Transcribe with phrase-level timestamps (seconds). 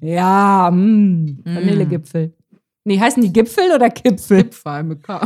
[0.00, 2.34] Ja, mh, Vanillegipfel.
[2.84, 4.44] Nee, heißen die Gipfel oder Kipfel?
[4.44, 5.20] Gipfel mit K.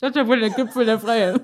[0.00, 1.40] Das ist ja wohl der Gipfel der Freie.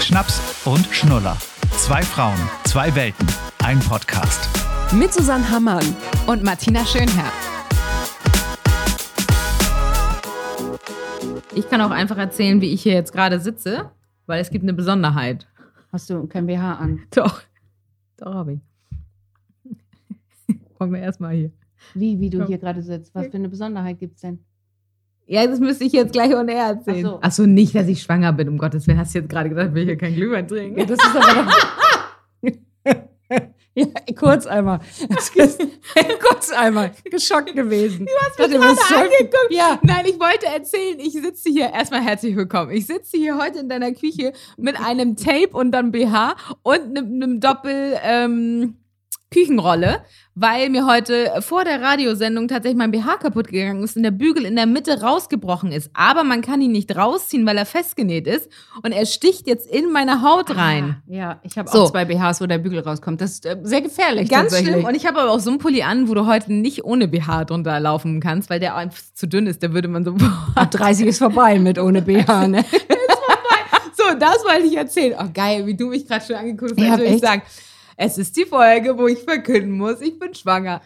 [0.00, 1.36] Schnaps und Schnuller.
[1.76, 3.26] Zwei Frauen, zwei Welten,
[3.64, 4.48] ein Podcast.
[4.92, 5.84] Mit Susanne Hammann.
[6.26, 7.32] Und Martina Schönherr.
[11.54, 13.90] Ich kann auch einfach erzählen, wie ich hier jetzt gerade sitze,
[14.26, 15.46] weil es gibt eine Besonderheit.
[15.92, 17.00] Hast du kein BH an?
[17.10, 17.42] Doch.
[18.16, 18.60] Doch, habe ich.
[20.78, 21.50] Kommen wir erstmal hier.
[21.94, 23.14] Wie, wie du hier gerade sitzt?
[23.14, 24.40] Was für eine Besonderheit gibt's denn?
[25.26, 27.06] Ja, das müsste ich jetzt gleich on air erzählen.
[27.06, 27.18] Ach so.
[27.22, 28.98] Ach so, nicht, dass ich schwanger bin, um Gottes Willen.
[28.98, 30.78] Hast du jetzt gerade gedacht, will ich hier kein Glühwein trinken?
[30.78, 31.52] Ja, das ist aber doch.
[33.78, 34.80] ja, kurz einmal.
[36.20, 36.92] Kurz einmal.
[37.04, 38.06] Geschockt gewesen.
[38.06, 39.50] Du hast mich gerade angeguckt.
[39.50, 39.78] Ja.
[39.82, 42.72] Nein, ich wollte erzählen, ich sitze hier, erstmal herzlich willkommen.
[42.72, 47.22] Ich sitze hier heute in deiner Küche mit einem Tape und dann BH und einem,
[47.22, 48.78] einem Doppel ähm,
[49.30, 50.02] Küchenrolle,
[50.40, 54.44] weil mir heute vor der Radiosendung tatsächlich mein BH kaputt gegangen ist und der Bügel
[54.44, 55.90] in der Mitte rausgebrochen ist.
[55.94, 58.48] Aber man kann ihn nicht rausziehen, weil er festgenäht ist
[58.82, 60.96] und er sticht jetzt in meine Haut rein.
[61.08, 61.82] Ah, ja, ich habe So.
[61.84, 63.20] auch zwei BHs, wo der Bügel rauskommt.
[63.20, 64.28] Das ist äh, sehr gefährlich.
[64.28, 64.84] Ganz schlimm.
[64.84, 67.46] Und ich habe aber auch so einen Pulli an, wo du heute nicht ohne BH
[67.46, 69.62] drunter laufen kannst, weil der einfach zu dünn ist.
[69.62, 70.14] Da würde man so.
[70.54, 72.64] Ab 30 ist vorbei mit ohne BH, ne?
[73.96, 75.16] so, das wollte ich erzählen.
[75.18, 76.84] Oh, geil, wie du mich gerade schon angeguckt hast.
[76.84, 77.42] Ja, würde ich sagen,
[78.00, 80.80] es ist die Folge, wo ich verkünden muss, ich bin schwanger.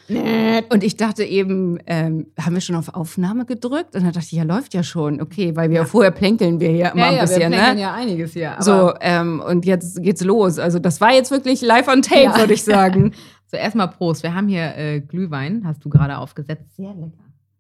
[0.71, 3.95] Und ich dachte eben, ähm, haben wir schon auf Aufnahme gedrückt?
[3.95, 5.21] Und dann dachte ich, ja, läuft ja schon.
[5.21, 7.57] Okay, weil wir vorher plänkeln wir hier immer Ja, ein ja, bisschen, wir ne?
[7.57, 8.57] plänkeln ja einiges hier.
[8.61, 10.59] So, ähm, und jetzt geht's los.
[10.59, 12.39] Also das war jetzt wirklich live on tape, Ja.
[12.39, 13.13] würde ich sagen.
[13.47, 14.23] so erstmal Prost.
[14.23, 16.75] Wir haben hier äh, Glühwein, hast du gerade aufgesetzt.
[16.77, 17.13] Sehr lecker.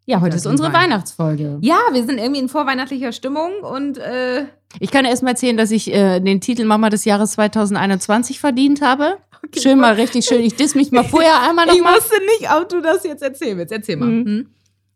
[0.06, 0.72] Ja, heute ist unsere.
[0.72, 1.58] Weihnachtsfolge.
[1.60, 4.46] Ja, wir sind irgendwie in vorweihnachtlicher Stimmung und äh,
[4.80, 8.80] Ich kann erst mal erzählen, dass ich äh, den Titel Mama des Jahres 2021 verdient
[8.80, 9.18] habe.
[9.58, 10.40] Schön mal, richtig schön.
[10.40, 11.96] Ich diss mich mal vorher einmal noch ich mal.
[11.96, 13.72] wusste nicht, ob du das jetzt erzählen willst.
[13.72, 14.08] Erzähl mal.
[14.08, 14.24] Mhm.
[14.24, 14.46] Hm?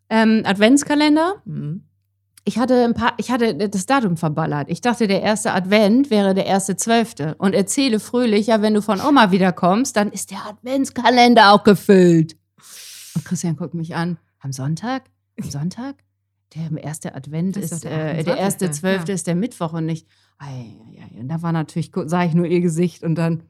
[0.08, 1.42] Ähm, Adventskalender.
[1.44, 1.82] Mhm.
[2.44, 4.70] Ich hatte ein paar, ich hatte das Datum verballert.
[4.70, 7.34] Ich dachte, der erste Advent wäre der erste Zwölfte.
[7.38, 12.36] Und erzähle fröhlich, ja, wenn du von Oma wiederkommst, dann ist der Adventskalender auch gefüllt.
[13.16, 14.18] Und Christian guckt mich an.
[14.38, 15.02] Am Sonntag?
[15.42, 15.96] Am Sonntag?
[16.54, 19.14] Der erste Advent Das ist ist, der äh, der erste 28., Zwölfte ja.
[19.16, 20.06] ist der Mittwoch und nicht.
[20.38, 21.20] Ei, ei, ei.
[21.20, 23.42] Und da war natürlich, sah ich nur ihr Gesicht und dann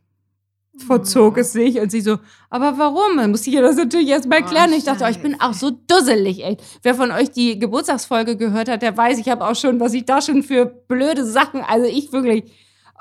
[0.86, 2.18] verzog es sich und sie so,
[2.50, 3.16] aber warum?
[3.16, 4.72] Dann musste ich ihr das natürlich erst mal Oh, erklären.
[4.72, 6.56] ich dachte, oh, ich bin auch so dusselig, ey.
[6.82, 10.04] Wer von euch die Geburtstagsfolge gehört hat, der weiß, ich habe auch schon, was ich
[10.04, 12.44] da schon für blöde Sachen, also ich wirklich,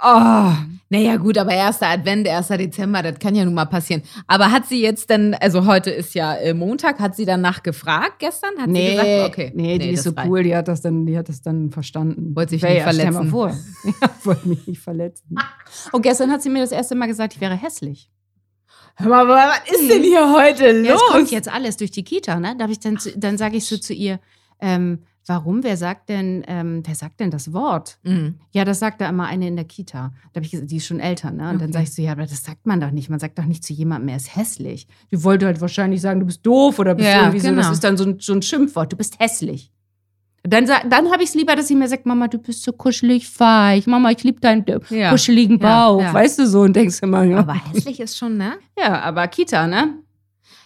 [0.03, 0.51] oh,
[0.89, 2.47] Naja, gut, aber erster Advent, 1.
[2.47, 4.03] Dezember, das kann ja nun mal passieren.
[4.27, 8.19] Aber hat sie jetzt dann, also heute ist ja äh, Montag, hat sie danach gefragt
[8.19, 8.51] gestern?
[8.59, 9.51] Hat sie nee, gesagt, okay.
[9.55, 12.35] nee, die ist so cool, die hat das dann, die hat das dann verstanden.
[12.35, 13.13] Wollte sich nicht ja, stell verletzen.
[13.13, 13.49] Mal vor.
[14.01, 15.35] ja, wollte mich nicht verletzen.
[15.91, 18.11] Und gestern hat sie mir das erste Mal gesagt, ich wäre hässlich.
[18.97, 20.87] Hör mal, was ist denn hier heute los?
[20.87, 22.55] Ja, es kommt jetzt alles durch die Kita, ne?
[22.57, 24.19] Da ich dann, dann sage ich so zu ihr,
[24.61, 27.97] ähm, warum, wer sagt denn, ähm, wer sagt denn das Wort?
[28.03, 28.35] Mhm.
[28.51, 30.13] Ja, das sagt da immer eine in der Kita.
[30.33, 31.49] Da habe ich gesagt, die ist schon älter, ne?
[31.49, 31.71] Und dann Okay.
[31.73, 33.09] sage ich so, ja, aber das sagt man doch nicht.
[33.09, 34.87] Man sagt doch nicht zu jemandem, er ist hässlich.
[35.11, 37.47] Die wollte halt wahrscheinlich sagen, du bist doof oder bist Ja, irgendwie so.
[37.49, 37.71] Das genau.
[37.71, 38.91] ist dann so ein, so ein Schimpfwort.
[38.93, 39.71] Du bist hässlich.
[40.47, 43.27] Dann, dann habe ich es lieber, dass sie mir sagt, Mama, du bist so kuschelig
[43.39, 43.87] weich.
[43.87, 45.09] Mama, ich liebe deinen äh, Ja.
[45.09, 46.01] kuscheligen Ja, Bauch.
[46.01, 46.13] ja.
[46.13, 46.61] Weißt du so?
[46.61, 47.39] Und denkst immer, ja.
[47.39, 48.53] Aber hässlich ist schon, ne?
[48.77, 49.95] ja, aber Kita, ne?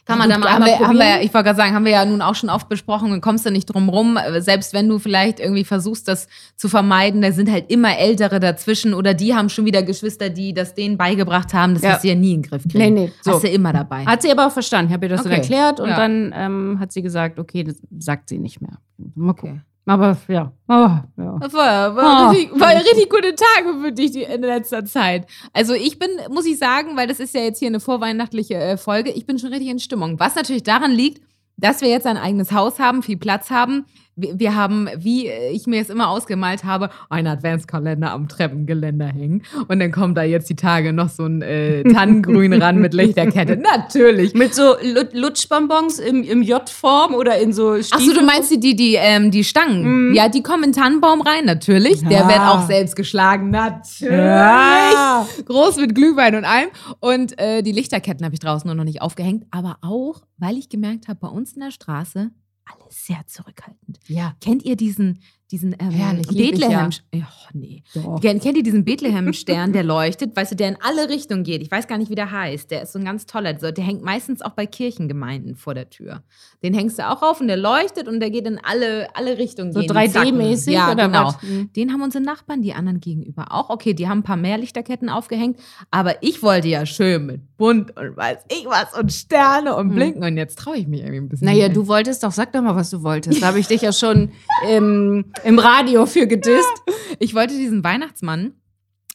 [0.09, 1.91] Kann man Gut, da mal haben wir- haben wir- ich wollte gerade sagen, haben wir
[1.91, 4.97] ja nun auch schon oft besprochen und kommst du nicht drum rum, selbst wenn du
[4.99, 9.49] vielleicht irgendwie versuchst, das zu vermeiden, da sind halt immer Ältere dazwischen oder die haben
[9.49, 11.91] schon wieder Geschwister, die das denen beigebracht haben, das Ja.
[11.93, 12.79] wirst du ja nie in den Griff kriegen.
[12.79, 13.33] Nee, nee, so.
[13.33, 14.05] Hast du immer dabei.
[14.05, 14.89] Hat sie aber auch verstanden.
[14.89, 15.29] Ich habe ihr das Okay.
[15.29, 15.95] dann erklärt und Ja.
[15.97, 18.79] dann ähm, hat sie gesagt, okay, das sagt sie nicht mehr.
[19.15, 19.49] Mal gucken.
[19.51, 19.61] Okay.
[19.89, 20.51] Aber ja.
[20.67, 21.37] Aber, ja.
[21.41, 22.29] Das war, war, Oh.
[22.29, 25.25] richtig, war richtig gute Tage für dich die, in letzter Zeit.
[25.51, 28.77] Also ich bin, muss ich sagen, weil das ist ja jetzt hier eine vorweihnachtliche äh,
[28.77, 30.19] Folge, ich bin schon richtig in Stimmung.
[30.19, 31.23] Was natürlich daran liegt,
[31.57, 33.85] dass wir jetzt ein eigenes Haus haben, viel Platz haben.
[34.21, 39.43] Wir, haben, wie ich mir es immer ausgemalt habe, einen Adventskalender am Treppengeländer hängen.
[39.67, 43.55] Und dann kommt da jetzt die Tage noch so ein äh, Tannengrün ran mit Lichterkette.
[43.75, 44.33] Natürlich.
[44.33, 48.75] Mit so Lut- Lutschbonbons im, im J-Form oder in so Stiefel- du meinst die, die,
[48.75, 50.09] die, ähm, die Stangen?
[50.09, 50.13] Mhm.
[50.13, 52.01] Ja, die kommen in Tannenbaum rein, natürlich.
[52.01, 52.27] Der Ja.
[52.27, 54.13] wird auch selbst geschlagen, natürlich.
[54.17, 55.25] Ja.
[55.45, 56.69] Groß mit Glühwein und allem.
[56.99, 59.45] Und äh, die Lichterketten habe ich draußen nur noch nicht aufgehängt.
[59.51, 62.31] Aber auch, weil ich gemerkt habe, bei uns in der Straße
[62.73, 63.99] alles sehr zurückhaltend.
[64.07, 64.35] Ja.
[64.41, 65.21] Kennt ihr diesen,
[65.51, 66.71] diesen ähm, Herrlich, Bethlehem.
[66.71, 66.89] ja.
[67.15, 67.81] Oh, nee.
[68.21, 70.35] Kennt, kennt ihr diesen Bethlehem-Stern, der leuchtet?
[70.35, 71.61] Weißt du, der in alle Richtungen geht.
[71.63, 72.69] Ich weiß gar nicht, wie der heißt.
[72.69, 73.53] Der ist so ein ganz toller.
[73.53, 76.21] Der hängt meistens auch bei Kirchengemeinden vor der Tür.
[76.61, 79.73] Den hängst du auch auf und der leuchtet und der geht in alle, alle Richtungen.
[79.73, 80.35] So gehen die Zacken.
[80.39, 81.25] 3D-mäßig Ja, oder genau.
[81.25, 81.41] was?
[81.41, 81.73] Mhm.
[81.73, 83.69] Den haben unsere Nachbarn, die anderen gegenüber auch.
[83.69, 85.59] Okay, die haben ein paar mehr Lichterketten aufgehängt.
[85.89, 90.23] Aber ich wollte ja schön mit bunt und weiß ich was und Sterne und blinken.
[90.23, 91.45] Und jetzt traue ich mich irgendwie ein bisschen.
[91.45, 91.75] Naja, nicht.
[91.77, 93.41] du wolltest doch, sag doch mal, was du wolltest.
[93.41, 94.31] Da habe ich dich ja schon
[94.69, 96.83] im, im Radio für gedisst.
[97.19, 98.53] Ich wollte diesen Weihnachtsmann,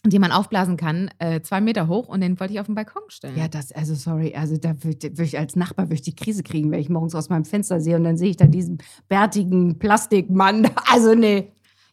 [0.04, 3.02] den man aufblasen kann, äh, zwei Meter hoch und den wollte ich auf den Balkon
[3.08, 3.36] stellen.
[3.38, 6.42] Ja, das, also sorry, also da würde würd ich als Nachbar würd ich die Krise
[6.42, 8.78] kriegen, wenn ich morgens aus meinem Fenster sehe und dann sehe ich da diesen
[9.08, 10.68] bärtigen Plastikmann.
[10.92, 11.50] Also nee.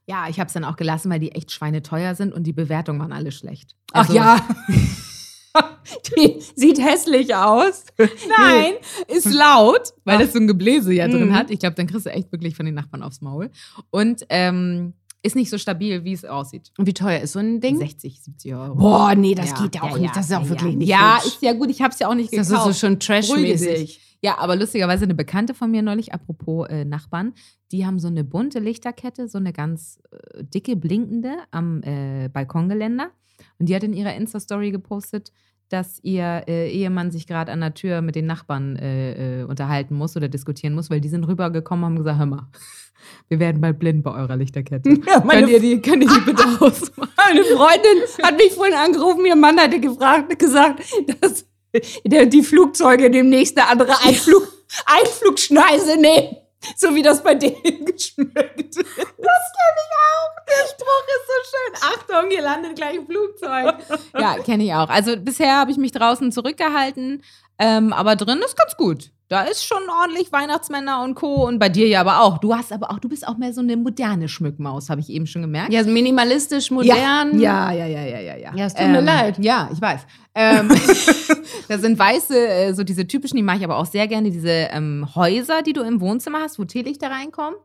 [0.08, 3.00] Ja, ich habe es dann auch gelassen, weil die echt schweineteuer sind und die Bewertungen
[3.00, 3.76] waren alle schlecht.
[3.94, 4.38] Ach Also- ja.
[6.18, 7.84] die sieht hässlich aus.
[7.98, 8.74] Nein,
[9.08, 11.36] ist laut, weil das so ein Gebläse ja drin Mhm.
[11.36, 11.52] hat.
[11.52, 13.50] Ich glaube, dann kriegst du echt wirklich von den Nachbarn aufs Maul.
[13.90, 14.94] Und ähm,
[15.24, 16.72] ist nicht so stabil, wie es aussieht.
[16.80, 17.78] Und wie teuer ist so ein Ding?
[17.78, 18.76] 60, 70 Euro.
[18.76, 20.16] Boah, nee, das geht ja auch nicht.
[20.16, 20.78] Das ist auch ja, wirklich ja.
[20.78, 21.70] nicht Ja, ist ja gut.
[21.70, 22.70] Ich habe es ja auch nicht Das gekauft.
[22.72, 24.00] ist so schon trashmäßig.
[24.24, 27.34] Ja, aber lustigerweise eine Bekannte von mir neulich, apropos äh, Nachbarn,
[27.72, 33.10] die haben so eine bunte Lichterkette, so eine ganz äh, dicke, blinkende am äh, Balkongeländer.
[33.58, 35.32] Und die hat in ihrer Insta-Story gepostet,
[35.70, 39.96] dass ihr äh, Ehemann sich gerade an der Tür mit den Nachbarn äh, äh, unterhalten
[39.96, 42.48] muss oder diskutieren muss, weil die sind rübergekommen und haben gesagt, hör mal,
[43.30, 44.90] wir werden bald blind bei eurer Lichterkette.
[45.08, 47.10] Ja, meine könnt, ihr die, könnt ihr die bitte ausmachen?
[47.18, 50.84] Meine Freundin hat mich vorhin angerufen, ihr Mann hatte gefragt, gesagt,
[51.22, 51.46] dass
[52.06, 54.48] die Flugzeuge demnächst eine andere Einflug,
[54.86, 56.38] Einflugschneise nehmen.
[56.78, 58.78] So wie das bei denen geschmeckt ist.
[58.78, 60.46] Das kenne ich auch.
[60.48, 61.94] Der Spruch ist so schön.
[61.94, 63.76] Achtung, hier landet gleich ein Flugzeug.
[64.20, 64.90] Ja, kenne ich auch.
[64.90, 67.24] Also bisher habe ich mich draußen zurückgehalten,
[67.58, 69.12] ähm, aber drin ist ganz gut.
[69.32, 71.48] Da ist schon ordentlich Weihnachtsmänner und Co.
[71.48, 72.40] Und bei dir ja aber auch.
[72.40, 75.26] Du hast aber auch, du bist auch mehr so eine moderne Schmückmaus, habe ich eben
[75.26, 75.72] schon gemerkt.
[75.72, 77.40] Ja, so minimalistisch, modern.
[77.40, 78.52] Ja, ja, ja, ja, ja, ja.
[78.54, 79.38] Ja, es tut mir leid.
[79.40, 80.02] Ja, ich weiß.
[80.36, 80.68] Ähm,
[81.70, 84.50] da sind weiße, äh, so diese typischen, die mache ich aber auch sehr gerne, diese
[84.50, 87.56] ähm, Häuser, die du im Wohnzimmer hast, wo Teelichter reinkommen.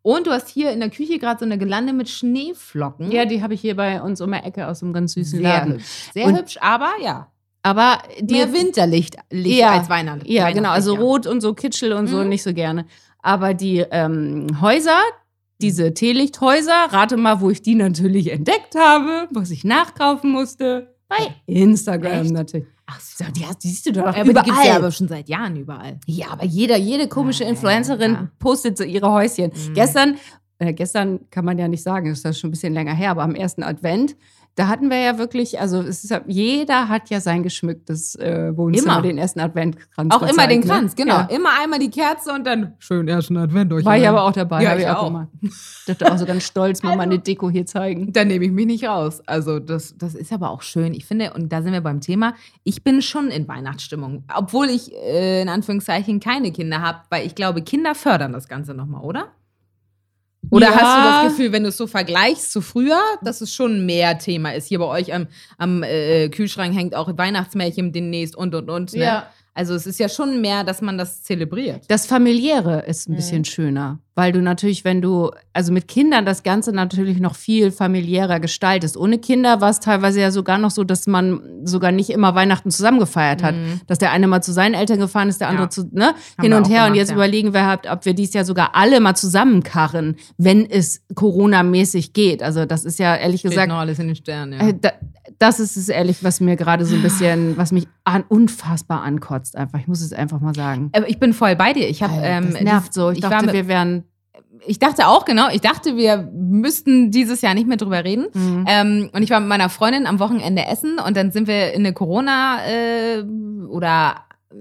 [0.00, 3.12] Und du hast hier in der Küche gerade so eine Gelande mit Schneeflocken.
[3.12, 5.42] Ja, die habe ich hier bei uns um die Ecke aus einem ganz süßen sehr
[5.42, 5.72] Laden.
[5.74, 6.10] hübsch.
[6.14, 7.30] Sehr Und- hübsch, aber ja.
[7.62, 9.72] Aber die, Mehr Winterlicht Licht Ja.
[9.78, 10.22] als Weihnachten.
[10.24, 11.00] Ja, genau, also ja.
[11.00, 12.28] rot und so Kitschel und so Mhm.
[12.30, 12.86] nicht so gerne.
[13.22, 14.98] Aber die ähm, Häuser,
[15.60, 20.94] diese Teelichthäuser, rate mal, wo ich die natürlich entdeckt habe, was ich nachkaufen musste.
[21.08, 22.30] Bei Instagram Echt?
[22.32, 22.66] natürlich.
[22.86, 23.24] Ach so.
[23.24, 24.44] So, die hast, die siehst du doch Aber überall.
[24.44, 25.98] die gibt's ja aber schon seit Jahren überall.
[26.06, 28.28] Ja, aber jeder, jede komische Ja, Influencerin ja.
[28.38, 29.52] postet so ihre Häuschen.
[29.54, 29.74] Mhm.
[29.74, 30.16] Gestern,
[30.58, 33.10] äh, gestern kann man ja nicht sagen, das ist ja schon ein bisschen länger her,
[33.10, 34.16] aber am ersten Advent,
[34.60, 38.92] da hatten wir ja wirklich, also es ist, jeder hat ja sein geschmücktes äh, Wohnzimmer,
[38.92, 39.02] Immer.
[39.02, 40.14] den ersten Adventkranz.
[40.14, 40.66] Auch immer den ne?
[40.66, 41.14] Kranz, genau.
[41.14, 41.28] Ja.
[41.34, 43.86] Immer einmal die Kerze und dann schön ersten Advent euch.
[43.86, 45.22] War ich aber auch dabei, Ja, habe ich auch auch.
[45.40, 48.12] Ich dachte auch so ganz stolz, mal meine Deko hier zeigen.
[48.12, 49.22] Da nehme ich mich nicht raus.
[49.24, 50.92] Also das, das ist aber auch schön.
[50.92, 54.24] Ich finde, und da sind wir beim Thema, ich bin schon in Weihnachtsstimmung.
[54.36, 58.74] Obwohl ich äh, in Anführungszeichen keine Kinder habe, weil ich glaube, Kinder fördern das Ganze
[58.74, 59.28] nochmal, oder?
[60.48, 60.74] Oder Ja.
[60.74, 64.18] hast du das Gefühl, wenn du es so vergleichst zu früher, dass es schon mehr
[64.18, 64.68] Thema ist?
[64.68, 65.26] Hier bei euch am,
[65.58, 68.94] am äh, Kühlschrank hängt auch Weihnachtsmärchen demnächst und und und.
[68.94, 69.04] Ne?
[69.04, 69.30] Ja.
[69.60, 71.82] Also es ist ja schon mehr, dass man das zelebriert.
[71.88, 73.16] Das Familiäre ist ein Mhm.
[73.16, 77.70] bisschen schöner, weil du natürlich, wenn du, also mit Kindern das Ganze natürlich noch viel
[77.70, 78.96] familiärer gestaltest.
[78.96, 82.70] Ohne Kinder war es teilweise ja sogar noch so, dass man sogar nicht immer Weihnachten
[82.70, 83.54] zusammen gefeiert hat.
[83.54, 83.82] Mhm.
[83.86, 85.70] Dass der eine mal zu seinen Eltern gefahren ist, der andere Ja.
[85.70, 86.78] zu, ne, Haben hin und her.
[86.80, 87.16] und gemacht, jetzt ja.
[87.16, 92.42] überlegen wir halt, ob wir dies Jahr sogar alle mal zusammenkarren, wenn es Corona-mäßig geht.
[92.42, 94.68] Also das ist ja ehrlich Steht gesagt, noch alles in den Sternen, ja.
[94.68, 94.92] äh, da,
[95.40, 99.56] das ist es ehrlich, was mir gerade so ein bisschen, was mich an, unfassbar ankotzt
[99.56, 99.80] einfach.
[99.80, 100.90] Ich muss es einfach mal sagen.
[100.94, 101.88] Aber ich bin voll bei dir.
[101.88, 103.10] Ich habe Alter, ähm, das nervt so.
[103.10, 104.04] Ich, ich dachte, mit- wir wären.
[104.66, 108.26] ich dachte auch, genau, ich dachte, wir müssten dieses Jahr nicht mehr drüber reden.
[108.34, 108.64] Mhm.
[108.68, 111.80] Ähm, und ich war mit meiner Freundin am Wochenende essen und dann sind wir in
[111.86, 113.22] eine Corona äh,
[113.68, 114.16] oder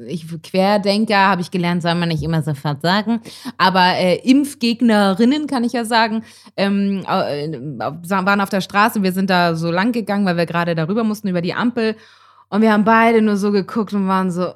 [0.07, 3.21] ich Querdenker habe ich gelernt, soll man nicht immer sofort sagen.
[3.57, 6.23] Aber äh, Impfgegnerinnen kann ich ja sagen,
[6.57, 9.01] ähm, äh, waren auf der Straße.
[9.01, 11.95] Wir sind da so lang gegangen, weil wir gerade darüber mussten über die Ampel.
[12.49, 14.53] Und wir haben beide nur so geguckt und waren so.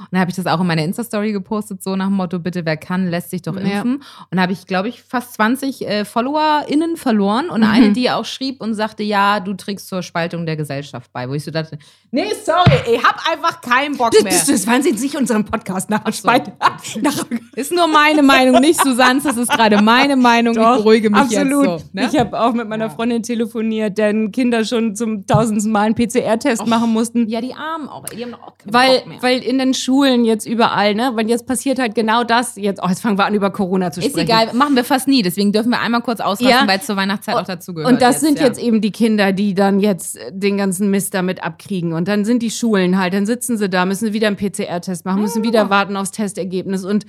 [0.00, 2.64] Und dann habe ich das auch in meiner Insta-Story gepostet, so nach dem Motto, bitte,
[2.64, 3.60] wer kann, lässt sich doch Ja.
[3.62, 3.94] impfen.
[4.30, 7.50] Und da habe ich, glaube ich, fast 20 äh, FollowerInnen verloren.
[7.50, 7.66] Und Mhm.
[7.70, 11.28] eine, die auch schrieb und sagte, ja, du trägst zur Spaltung der Gesellschaft bei.
[11.28, 11.78] Wo ich so dachte,
[12.10, 14.22] nee, sorry, ich habe einfach keinen Bock mehr.
[14.24, 16.28] Das, das waren sie nicht unseren Podcast nach Ach so.
[17.56, 19.24] Ist nur meine Meinung, nicht Susans.
[19.24, 20.54] Das ist gerade meine Meinung.
[20.54, 21.66] ich beruhige mich absolut.
[21.66, 21.88] jetzt so.
[21.92, 22.08] Ne?
[22.12, 22.90] Ich habe auch mit meiner Ja.
[22.90, 27.28] Freundin telefoniert, deren Kinder schon zum tausendsten Mal einen PCR-Test machen mussten.
[27.28, 28.04] ja, die Armen auch.
[28.06, 29.22] Die haben doch auch keinen Weil, Bock mehr.
[29.22, 31.12] weil in den Schulen jetzt überall, ne?
[31.14, 32.56] Weil jetzt passiert halt genau das.
[32.56, 34.26] Jetzt, oh, jetzt fangen wir an, über Corona zu Ist sprechen.
[34.26, 35.22] egal, machen wir fast nie.
[35.22, 36.66] Deswegen dürfen wir einmal kurz ausrasten, Ja.
[36.66, 37.92] weil es zur Weihnachtszeit auch dazugehört.
[37.92, 38.46] Und das sind ja.
[38.46, 41.92] jetzt eben die Kinder, die dann jetzt äh, den ganzen Mist damit abkriegen.
[41.92, 45.22] Und dann sind die Schulen halt, dann sitzen sie da, müssen wieder einen PCR-Test machen,
[45.22, 47.06] müssen wieder warten aufs Testergebnis und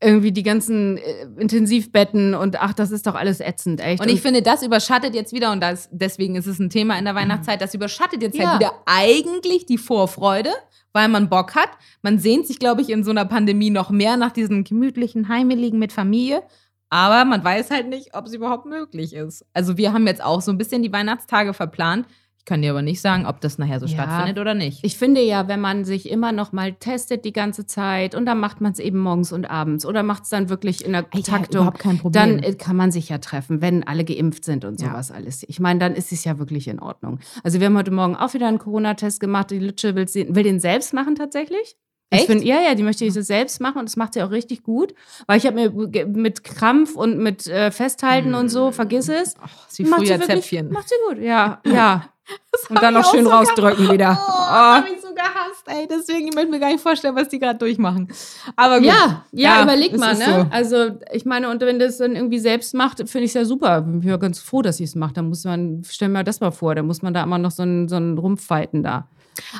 [0.00, 1.02] irgendwie die ganzen äh,
[1.38, 4.00] Intensivbetten und ach, das ist doch alles ätzend, echt.
[4.00, 7.04] Und ich finde, das überschattet jetzt wieder, und das, deswegen ist es ein Thema in
[7.04, 8.50] der Weihnachtszeit, das überschattet jetzt Ja.
[8.52, 10.50] halt wieder eigentlich die Vorfreude,
[10.92, 11.70] weil man Bock hat.
[12.02, 15.78] Man sehnt sich, glaube ich, in so einer Pandemie noch mehr nach diesem gemütlichen Heimeligen
[15.78, 16.42] mit Familie.
[16.90, 19.44] Aber man weiß halt nicht, ob es überhaupt möglich ist.
[19.52, 22.06] Also wir haben jetzt auch so ein bisschen die Weihnachtstage verplant.
[22.48, 23.92] Ich kann dir aber nicht sagen, ob das nachher so Ja.
[23.92, 24.78] stattfindet oder nicht.
[24.82, 28.40] Ich finde ja, wenn man sich immer noch mal testet die ganze Zeit und dann
[28.40, 31.20] macht man es eben morgens und abends oder macht es dann wirklich in der Ja,
[31.20, 32.38] Taktung, überhaupt kein Problem.
[32.38, 34.88] dann äh, kann man sich ja treffen, wenn alle geimpft sind und Ja.
[34.88, 35.42] sowas alles.
[35.46, 37.18] Ich meine, dann ist es ja wirklich in Ordnung.
[37.44, 39.50] Also wir haben heute Morgen auch wieder einen Corona-Test gemacht.
[39.50, 41.76] Die Lütsche will, sie- will den selbst machen tatsächlich.
[42.10, 42.26] Ich Echt?
[42.28, 44.94] find, ja, ja, die möchte das selbst machen und das macht sie auch richtig gut.
[45.26, 49.34] Weil ich habe mir mit Krampf und mit äh, Festhalten und so, vergiss es.
[49.42, 50.70] Ach, ist wie Macht sie früher wirklich- Zäpfchen.
[50.72, 52.04] Macht sie gut, ja, ja.
[52.68, 54.18] Und dann noch ich schön so rausdrücken wieder.
[54.20, 54.76] Oh, Ah.
[54.78, 55.86] hab ich so gehasst, ey.
[55.90, 58.08] Deswegen, ich möchte mir gar nicht vorstellen, was die gerade durchmachen.
[58.56, 58.86] Aber gut.
[58.86, 60.24] Ja, ja, Ja, überleg mal, ne?
[60.24, 60.46] so.
[60.50, 63.80] Also, ich meine, und wenn das dann irgendwie selbst macht, finde ich es ja super.
[63.82, 65.16] Bin ja ganz froh, dass sie es macht.
[65.16, 67.62] Da muss man, stell mir das mal vor, da muss man da immer noch so
[67.62, 69.08] einen, so einen Rumpf fighten da.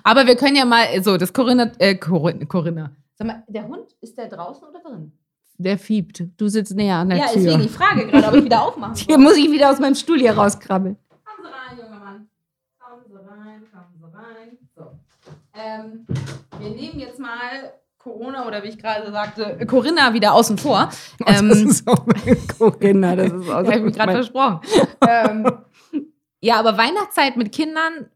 [0.02, 2.90] Aber wir können ja mal, so, das Corinna, äh, Corinna, Corinna.
[3.16, 5.12] Sag mal, der Hund, ist der draußen oder drin?
[5.60, 6.22] Der fiebt.
[6.36, 7.42] Du sitzt näher an der Ja, Tür.
[7.42, 9.06] deswegen, ich frage gerade, ob ich wieder aufmachen soll.
[9.06, 10.96] Hier muss ich wieder aus meinem Stuhl hier rauskrabbeln.
[11.24, 12.28] Kommen Sie rein, junger Mann.
[12.78, 14.58] Kommen Sie rein, kommen Sie rein.
[14.76, 14.82] So.
[15.58, 16.06] Ähm,
[16.60, 20.88] wir nehmen jetzt mal Corona oder wie ich gerade sagte, Corinna wieder außen vor.
[21.26, 22.06] Ähm, das ist auch
[22.56, 24.60] Corinna, das ist auch Ja, hab ich mir gerade versprochen.
[25.06, 25.46] ähm,
[26.40, 28.06] ja, aber Weihnachtszeit mit Kindern,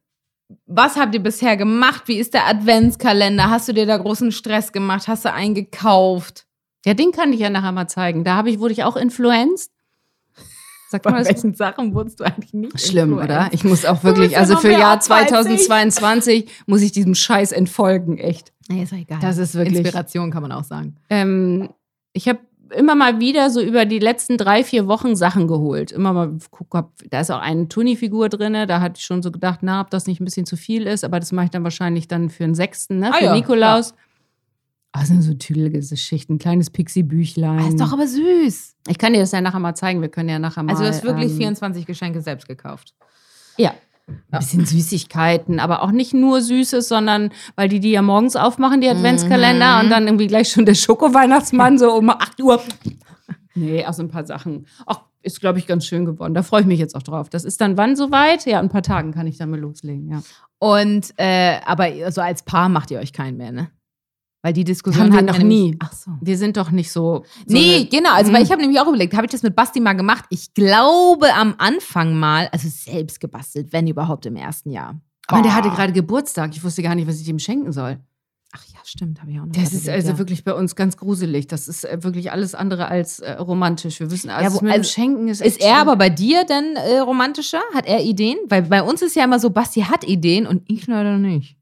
[0.66, 2.04] was habt ihr bisher gemacht?
[2.06, 3.50] Wie ist der Adventskalender?
[3.50, 5.08] Hast du dir da großen Stress gemacht?
[5.08, 6.46] Hast du eingekauft?
[6.86, 8.22] Ja, den kann ich ja nachher mal zeigen.
[8.22, 9.71] Da habe ich, wurde ich auch influenced.
[10.92, 13.48] Sag Bei mal, das welchen Sachen wurdest du eigentlich nicht Schlimm, oder?
[13.52, 15.66] Ich muss auch wirklich, ja also für Jahr Opfer als ich.
[15.66, 18.52] 2022 muss ich diesem Scheiß entfolgen, echt.
[18.68, 19.18] Nee, ist doch egal.
[19.22, 20.96] Das ist wirklich- Inspiration, kann man auch sagen.
[21.08, 21.70] Ähm,
[22.12, 22.40] ich habe
[22.76, 25.92] immer mal wieder so über die letzten drei, vier Wochen Sachen geholt.
[25.92, 29.30] Immer mal, guck, hab, da ist auch eine Tuni-Figur drin, da hatte ich schon so
[29.30, 31.64] gedacht, na, ob das nicht ein bisschen zu viel ist, aber das mache ich dann
[31.64, 33.12] wahrscheinlich dann für den sechsten, ne?
[33.14, 33.92] Ah Für ja, Nikolaus.
[33.92, 33.96] Ah,
[35.00, 37.58] das sind so Tüdelgeschichten, ein kleines Pixie-Büchlein.
[37.60, 38.76] Ah, ist doch aber süß.
[38.88, 40.72] ich kann dir das ja nachher mal zeigen, wir können ja nachher mal.
[40.72, 42.94] Also du hast wirklich ähm, 24 Geschenke selbst gekauft.
[43.56, 43.72] Ja.
[44.08, 48.80] Ein bisschen Süßigkeiten, aber auch nicht nur Süßes, sondern weil die die ja morgens aufmachen,
[48.80, 49.84] die Adventskalender, Mhm.
[49.84, 52.60] und dann irgendwie gleich schon der Schoko-Weihnachtsmann so um 8 Uhr.
[53.54, 54.66] Nee, auch so ein paar Sachen.
[54.86, 56.34] Auch ist, glaube ich, ganz schön geworden.
[56.34, 57.30] Da freue ich mich jetzt auch drauf.
[57.30, 58.44] Das ist dann wann soweit?
[58.44, 60.22] Ja, in ein paar Tagen kann ich damit loslegen, ja.
[60.58, 63.70] Und, äh, aber so als Paar macht ihr euch keinen mehr, ne?
[64.44, 65.76] Weil die Diskussion Haben wir hatten noch nie.
[65.78, 66.10] Ach so.
[66.20, 67.24] Wir sind doch nicht so.
[67.46, 68.12] so Nee, genau.
[68.12, 68.34] Also, Mhm.
[68.36, 70.24] weil ich habe nämlich auch überlegt, habe ich das mit Basti mal gemacht?
[70.30, 75.00] Ich glaube am Anfang mal, also selbst gebastelt, wenn überhaupt im ersten Jahr.
[75.28, 75.76] Aber der hatte Boah.
[75.76, 76.50] gerade Geburtstag.
[76.56, 77.98] Ich wusste gar nicht, was ich ihm schenken soll.
[78.54, 79.52] Ach ja, stimmt, habe ich auch noch.
[79.52, 80.18] Das ist also ja.
[80.18, 81.46] wirklich bei uns ganz gruselig.
[81.46, 84.00] Das ist äh, wirklich alles andere als äh, romantisch.
[84.00, 86.98] Wir wissen, also wo- mit also Schenken ist Ist er aber bei dir denn äh,
[86.98, 87.62] romantischer?
[87.74, 88.36] Hat er Ideen?
[88.48, 91.56] Weil bei uns ist ja immer so, Basti hat Ideen und ich leider nicht.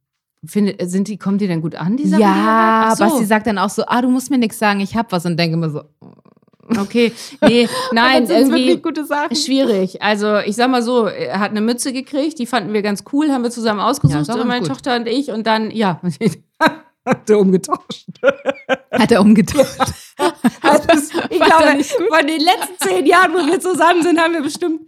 [0.45, 2.19] Findet, sind die, kommen die denn gut an, die Sachen?
[2.21, 3.05] die er Ja, so.
[3.05, 5.37] Basti sagt dann auch so, ah, du musst mir nichts sagen, ich hab was und
[5.39, 5.83] denke mir so,
[6.79, 9.35] Okay, nee, nein, sind's wirklich irgendwie gute Sachen.
[9.35, 10.03] schwierig.
[10.03, 13.31] Also ich sag mal so, er hat eine Mütze gekriegt, die fanden wir ganz cool,
[13.33, 14.69] haben wir zusammen Ja, ausgesucht, auch so meine gut.
[14.69, 16.01] Tochter und ich und dann, ja,
[17.05, 18.07] hat er umgetauscht.
[18.93, 19.67] Hat er umgetauscht.
[20.61, 24.43] Also, das, ich glaube, von den letzten zehn Jahren, wo wir zusammen sind, haben wir
[24.43, 24.83] bestimmt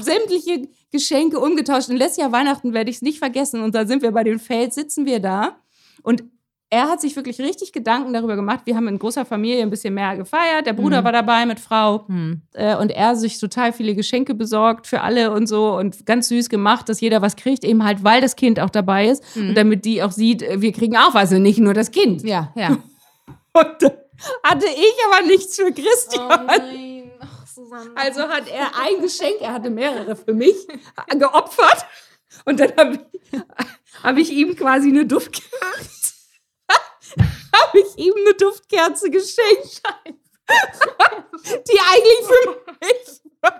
[0.00, 1.88] sämtliche Geschenke umgetauscht.
[1.88, 3.62] Und letztes Jahr Weihnachten werde ich es nicht vergessen.
[3.62, 5.56] Und da sind wir bei den Fels, sitzen wir da.
[6.02, 6.24] Und
[6.72, 8.60] er hat sich wirklich richtig Gedanken darüber gemacht.
[8.64, 10.66] Wir haben in großer Familie ein bisschen mehr gefeiert.
[10.66, 11.04] Der Bruder Mhm.
[11.04, 12.06] war dabei mit Frau.
[12.06, 12.42] Hm.
[12.52, 16.48] Äh, und er sich total viele Geschenke besorgt für alle und so und ganz süß
[16.48, 19.84] gemacht, dass jeder was kriegt, eben halt, weil das Kind auch dabei ist und damit
[19.84, 22.22] die auch sieht, äh, wir kriegen auch was und nicht nur das Kind.
[22.22, 22.68] Ja, ja.
[23.52, 23.90] Und da
[24.44, 26.30] hatte ich aber nichts für Christian.
[26.30, 26.46] Oh
[27.60, 27.90] Susanne.
[27.94, 30.66] Also hat er ein Geschenk, er hatte mehrere für mich,
[31.10, 31.86] geopfert.
[32.44, 33.40] Und dann habe ich,
[34.02, 36.14] hab ich ihm quasi eine Duftkerze,
[37.18, 39.82] habe ich ihm eine Duftkerze geschenkt.
[41.44, 43.19] Die eigentlich für mich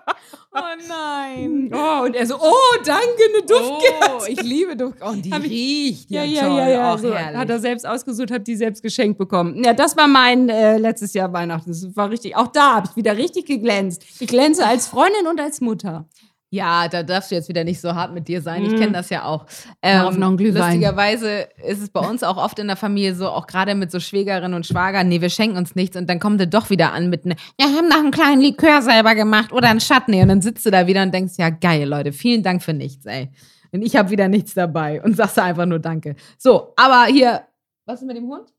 [0.53, 0.59] Oh
[0.89, 1.71] nein.
[1.73, 4.11] Oh, und er so, oh, danke, eine Duftkerze.
[4.19, 4.99] Oh, ich liebe Duft.
[5.01, 6.59] Oh, und die Hab ich- riecht Ja, ja, ja, toll.
[6.59, 6.95] ja, ja.
[6.95, 7.39] Auch So, herrlich.
[7.39, 9.63] hat er selbst ausgesucht, habe die selbst geschenkt bekommen.
[9.63, 11.71] Ja, das war mein äh, letztes Jahr Weihnachten.
[11.71, 12.37] Das war richtig.
[12.37, 14.05] Auch da habe ich wieder richtig geglänzt.
[14.19, 16.07] Ich glänze als Freundin und als Mutter.
[16.53, 18.65] Ja, da darfst du jetzt wieder nicht so hart mit dir sein.
[18.65, 18.79] Ich Mhm.
[18.81, 19.47] kenne das ja auch.
[19.81, 20.63] Darauf noch ein Glühwein.
[20.63, 24.01] Lustigerweise ist es bei uns auch oft in der Familie so, auch gerade mit so
[24.01, 27.09] Schwägerinnen und Schwagern, nee, wir schenken uns nichts und dann kommt er doch wieder an
[27.09, 30.43] mit einem, ja, haben noch einen kleinen Likör selber gemacht oder einen Chutney und dann
[30.43, 33.31] sitzt du da wieder und denkst, ja, geil, Leute, vielen Dank für nichts, ey.
[33.71, 36.17] Und ich habe wieder nichts dabei und sagst einfach nur Danke.
[36.37, 37.43] So, aber hier,
[37.87, 38.53] was ist mit dem Hund?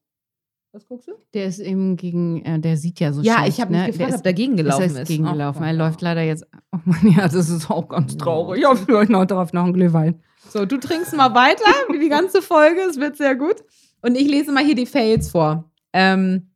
[0.74, 1.12] Was guckst du?
[1.34, 3.80] Der ist eben gegen, äh, der sieht ja so Ja, schlecht, ich habe ne?
[3.80, 4.92] mich gefragt, Der ob dagegen gelaufen ist.
[4.92, 4.96] ist.
[4.98, 5.62] Er ist gegengelaufen.
[5.62, 6.46] Oh, er läuft leider jetzt.
[6.72, 8.62] Oh Mann, ja, das ist auch ganz traurig.
[8.62, 10.22] Ich hoffe vielleicht noch darauf noch einen Glühwein.
[10.50, 12.80] So, du trinkst mal weiter, wie die ganze Folge.
[12.90, 13.56] Es wird sehr gut.
[14.02, 15.70] Und ich lese mal hier die Fails vor.
[15.94, 16.51] Ähm,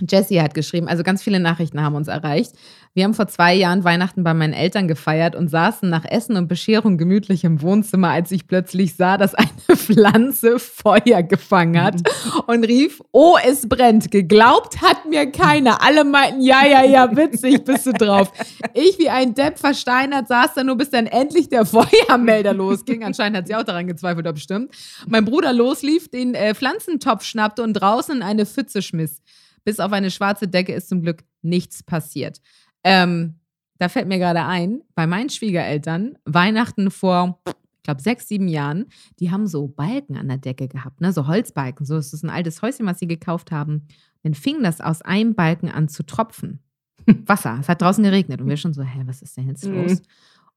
[0.00, 2.52] Jessie hat geschrieben, also ganz viele Nachrichten haben uns erreicht.
[2.94, 6.46] Wir haben vor zwei Jahren Weihnachten bei meinen Eltern gefeiert und saßen nach Essen und
[6.46, 12.02] Bescherung gemütlich im Wohnzimmer, als ich plötzlich sah, dass eine Pflanze Feuer gefangen hat
[12.46, 14.10] und rief, oh, es brennt.
[14.10, 15.82] Geglaubt hat mir keiner.
[15.82, 18.30] Alle meinten, ja, ja, ja, witzig, bist du drauf.
[18.74, 23.04] Ich wie ein Depp versteinert saß da nur, bis dann endlich der Feuermelder losging.
[23.04, 24.74] Anscheinend hat sie auch daran gezweifelt, ob stimmt.
[25.06, 29.22] Mein Bruder loslief, den äh, Pflanzentopf schnappte und draußen in eine Pfütze schmiss.
[29.64, 32.40] Bis auf eine schwarze Decke ist zum Glück nichts passiert.
[32.84, 33.36] Ähm,
[33.78, 38.86] da fällt mir gerade ein, bei meinen Schwiegereltern, Weihnachten vor, ich glaube, sechs, sieben Jahren,
[39.18, 41.12] die haben so Balken an der Decke gehabt, ne?
[41.12, 41.84] so Holzbalken.
[41.84, 43.88] So ist es ein altes Häuschen, was sie gekauft haben.
[44.22, 46.60] Dann fing das aus einem Balken an zu tropfen.
[47.26, 47.58] Wasser.
[47.60, 48.40] Es hat draußen geregnet.
[48.40, 49.74] Und wir schon so, hä, was ist denn jetzt Mhm.
[49.74, 50.02] los?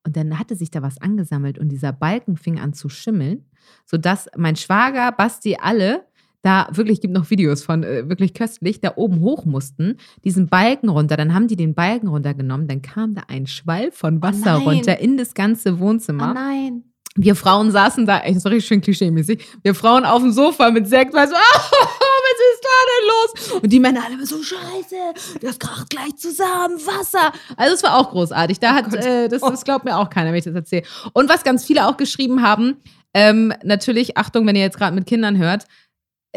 [0.06, 3.44] Und dann hatte sich da was angesammelt und dieser Balken fing an zu schimmeln,
[3.86, 6.06] sodass mein Schwager, Basti, alle
[6.46, 10.88] da wirklich, gibt noch Videos von, äh, wirklich köstlich, da oben hoch mussten, diesen Balken
[10.88, 11.16] runter.
[11.16, 14.62] Dann haben die den Balken runtergenommen, dann kam da ein Schwall von Wasser nein.
[14.62, 16.32] runter in das ganze Wohnzimmer.
[16.34, 16.84] nein.
[17.18, 19.42] Wir Frauen saßen da, war richtig schön klischee-mäßig.
[19.62, 23.62] Wir Frauen auf dem Sofa mit Sekt, weil so, ah, was ist da denn los?
[23.62, 27.32] Und die Männer alle so, scheiße, das kracht gleich zusammen, Wasser.
[27.56, 28.60] Also es war auch großartig.
[28.60, 30.82] Da hat, äh, das, das glaubt mir auch keiner, wenn ich das erzähle.
[31.14, 32.76] Und was ganz viele auch geschrieben haben,
[33.14, 35.64] ähm, natürlich, Achtung, wenn ihr jetzt gerade mit Kindern hört,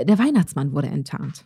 [0.06, 1.46] der Weihnachtsmann wurde enttarnt.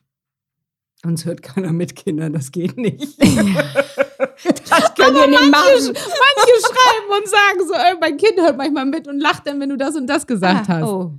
[1.06, 3.20] Uns hört keiner mit Kindern, das geht nicht.
[3.20, 5.94] das könnt ihr nicht Manche, machen.
[5.94, 9.70] manche schreiben und sagen so, ey, mein Kind hört manchmal mit und lacht dann, wenn
[9.70, 10.84] du das und das gesagt hast.
[10.88, 11.12] Oh.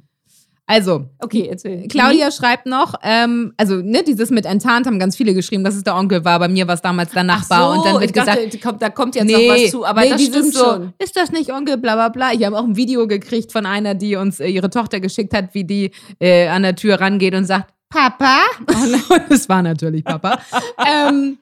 [0.66, 1.86] Also, Okay, erzähl.
[1.88, 5.84] Claudia schreibt noch, ähm, also ne, dieses mit enttarnt haben ganz viele geschrieben, dass es
[5.84, 6.38] der Onkel war.
[6.38, 7.74] Bei mir war es damals der Nachbar.
[7.74, 10.00] so, und dann wird ich dachte, gesagt, kommt, da kommt jetzt noch was zu, aber
[10.00, 10.92] nee, das stimmt so, schon.
[10.98, 12.32] Ist das nicht Onkel, bla bla bla.
[12.32, 15.50] Ich habe auch ein Video gekriegt von einer, die uns äh, ihre Tochter geschickt hat,
[15.52, 18.40] wie die äh, an der Tür rangeht und sagt, Papa.
[18.66, 20.38] Und es war natürlich Papa.
[20.86, 21.38] ähm,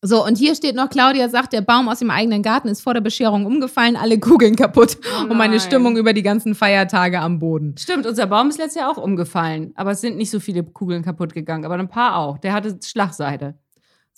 [0.00, 2.94] so, und hier steht noch, Claudia sagt, der Baum aus dem eigenen Garten ist vor
[2.94, 5.58] der Bescherung umgefallen, alle Kugeln kaputt Oh und meine.
[5.58, 7.74] Stimmung über die ganzen Feiertage am Boden.
[7.76, 9.72] Stimmt, unser Baum ist letztes Jahr auch umgefallen.
[9.74, 12.38] Aber es sind nicht so viele Kugeln kaputt gegangen, aber ein paar auch.
[12.38, 13.58] Der hatte Schlagseite.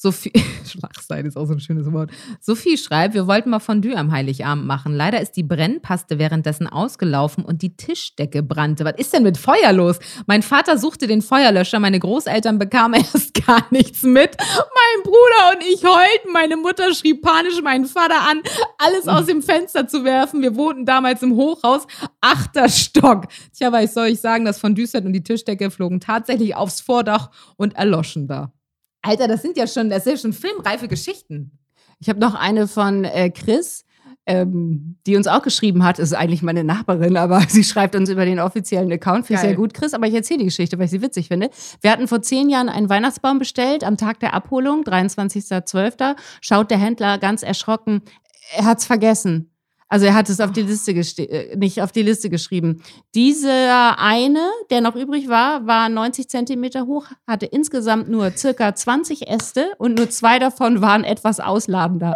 [0.03, 0.33] Sophie,
[0.65, 2.11] Schlagseite ist auch so ein schönes Wort.
[2.41, 4.95] Sophie schreibt, wir wollten mal Fondue am Heiligabend machen.
[4.95, 8.87] Leider ist die Brennpaste währenddessen ausgelaufen und die Tischdecke brannte.
[8.87, 9.99] Was ist denn mit Feuer los?
[10.27, 14.39] Mein Vater suchte den Feuerlöscher, meine Großeltern bekamen erst gar nichts mit.
[14.39, 16.33] Mein Bruder und ich heulten.
[16.33, 18.41] Meine Mutter schrieb panisch meinen Vater an,
[18.79, 20.41] alles aus dem Fenster zu werfen.
[20.41, 21.87] Wir wohnten damals im Hochhaus,
[22.23, 23.27] achter Stock.
[23.55, 27.77] Tja, was soll ich sagen, das Fondue-Set und die Tischdecke flogen tatsächlich aufs Vordach und
[27.77, 28.55] erloschen da.
[29.03, 31.59] Alter, das sind ja schon, das sind ja schon filmreife Geschichten.
[31.99, 33.85] Ich habe noch eine von äh, Chris,
[34.27, 35.99] ähm, die uns auch geschrieben hat.
[35.99, 39.27] Ist eigentlich meine Nachbarin, aber sie schreibt uns über den offiziellen Account.
[39.27, 39.95] Finde ich sehr gut, Chris.
[39.95, 41.51] Aber ich erzähle die Geschichte, weil ich sie witzig finde.
[41.81, 43.85] Wir hatten vor zehn Jahren einen Weihnachtsbaum bestellt.
[43.85, 48.03] Am Tag der Abholung, 23.12., schaut der Händler ganz erschrocken.
[48.57, 49.50] Er hat's vergessen.
[49.93, 52.81] Also er hat es auf die Liste äh, nicht auf die Liste geschrieben.
[53.15, 59.29] Dieser eine, der noch übrig war, war 90 Zentimeter hoch, hatte insgesamt nur circa 20
[59.29, 62.15] Äste und nur zwei davon waren etwas ausladender.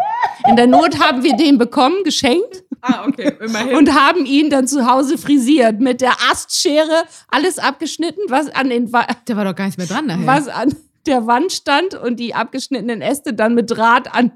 [0.48, 3.76] In der Not haben wir den bekommen, geschenkt Ah, okay, immerhin.
[3.76, 8.92] und haben ihn dann zu Hause frisiert mit der Astschere, alles abgeschnitten, was an den
[8.92, 10.26] Wa der war doch gar nicht mehr dran nachher.
[10.26, 10.74] was an
[11.06, 14.30] der Wand stand und die abgeschnittenen Äste dann mit Draht an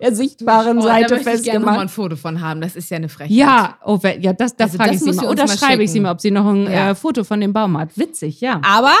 [0.00, 1.90] der sichtbaren Oh, Seite da möchte ich gerne mal ein festgemacht.
[1.90, 2.60] Foto von haben.
[2.60, 3.30] Das ist ja eine Frechheit.
[3.36, 5.26] Ja, oh, ja, das, da Also frage ich sie mal.
[5.28, 6.90] Oder mal schreibe ich sie mal, ob sie noch ein Ja.
[6.90, 7.96] äh, Foto von dem Baum hat.
[7.96, 8.60] Witzig, ja.
[8.64, 8.94] Aber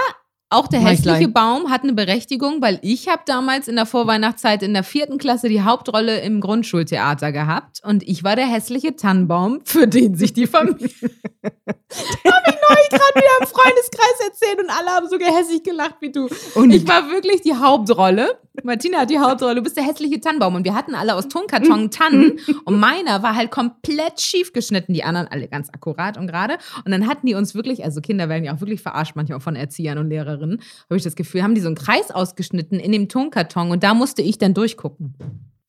[0.52, 1.28] auch der hässliche.
[1.28, 5.48] Baum hat eine Berechtigung, weil ich habe damals in der Vorweihnachtszeit in der vierten Klasse
[5.48, 10.46] die Hauptrolle im Grundschultheater gehabt und ich war der hässliche Tannenbaum, für den sich die
[10.46, 10.90] Familie.
[11.42, 16.12] habe ich neulich gerade wieder im Freundeskreis erzählt und alle haben so gehässig gelacht wie
[16.12, 16.28] du.
[16.54, 18.38] Und ich war wirklich die Hauptrolle.
[18.62, 19.56] Martina hat die Hauptrolle.
[19.56, 23.34] Du bist der hässliche Tannenbaum und wir hatten alle aus Tonkarton Tannen und meiner war
[23.34, 26.58] halt komplett schief geschnitten, die anderen alle ganz akkurat und gerade.
[26.84, 29.56] Und dann hatten die uns wirklich, also Kinder werden ja auch wirklich verarscht manchmal von
[29.56, 33.08] Erziehern und Lehrerinnen, habe ich das Gefühl, haben die so einen Kreis ausgeschnitten in dem
[33.08, 35.14] Tonkarton und da musste ich dann durchgucken.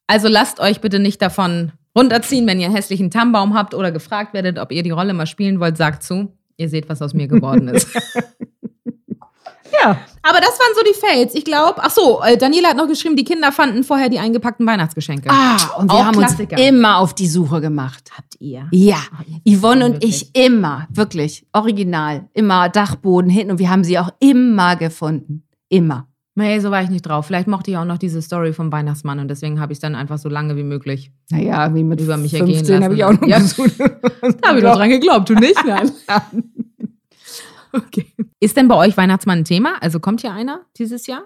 [0.07, 4.59] Also lasst euch bitte nicht davon runterziehen, wenn ihr hässlichen Tannenbaum habt oder gefragt werdet,
[4.59, 6.33] ob ihr die Rolle mal spielen wollt, sagt zu.
[6.57, 7.87] Ihr seht, was aus mir geworden ist.
[9.81, 9.97] Ja.
[10.21, 11.35] Aber das waren so die Fails.
[11.35, 14.65] Ich glaube, ach so, äh, Daniela hat noch geschrieben, die Kinder fanden vorher die eingepackten
[14.65, 15.29] Weihnachtsgeschenke.
[15.29, 16.55] Ah, und wir Auch haben Klassiker.
[16.57, 18.11] uns immer auf die Suche gemacht.
[18.17, 18.67] habt ihr?
[18.71, 18.97] Ja,
[19.43, 20.31] ihr Yvonne und wirklich.
[20.33, 25.43] ich immer, wirklich, original, immer Dachboden hin und wir haben sie auch immer gefunden.
[25.69, 26.07] Immer.
[26.35, 27.27] Nee, so war ich nicht drauf.
[27.27, 29.93] Vielleicht mochte ich auch noch diese Story vom Weihnachtsmann und deswegen habe ich es dann
[29.93, 31.11] einfach so lange wie möglich.
[31.29, 33.61] Naja, wie mit Über mich ergehen 15 habe ich auch lassen.
[33.61, 33.87] noch Ja.
[34.41, 35.57] Da habe ich doch dran geglaubt, du nicht?
[35.65, 35.91] Nein.
[37.73, 38.13] Okay.
[38.39, 39.75] Ist denn bei euch Weihnachtsmann ein Thema?
[39.81, 41.23] Also kommt hier einer dieses Jahr?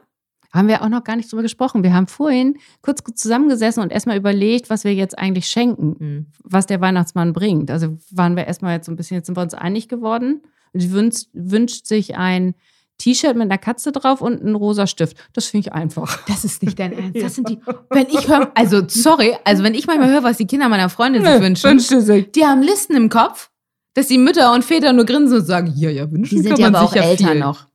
[0.54, 1.84] Haben wir auch noch gar nicht drüber gesprochen.
[1.84, 6.26] Wir haben vorhin kurz zusammengesessen und erstmal überlegt, was wir jetzt eigentlich schenken, Hm.
[6.44, 7.70] was der Weihnachtsmann bringt.
[7.70, 10.42] Also waren wir erstmal jetzt so ein bisschen, jetzt sind wir uns einig geworden.
[10.74, 12.56] Sie wünscht, wünscht sich ein
[12.98, 15.18] T-Shirt mit einer Katze drauf und einen rosa Stift.
[15.34, 16.18] Das finde ich einfach.
[16.28, 17.22] Das ist nicht dein Ernst.
[17.22, 17.60] Das sind die.
[17.92, 21.24] Wenn ich höre, also sorry, also wenn ich manchmal höre, was die Kinder meiner Freundin
[21.26, 22.32] sich wünschen, Wünschte sich.
[22.32, 23.52] die haben Listen im Kopf,
[23.98, 26.60] dass die Mütter und Väter nur grinsen und sagen, ja, ja, wünschen Die sind kann
[26.62, 27.40] ja aber auch ja älter viel.
[27.40, 27.66] noch.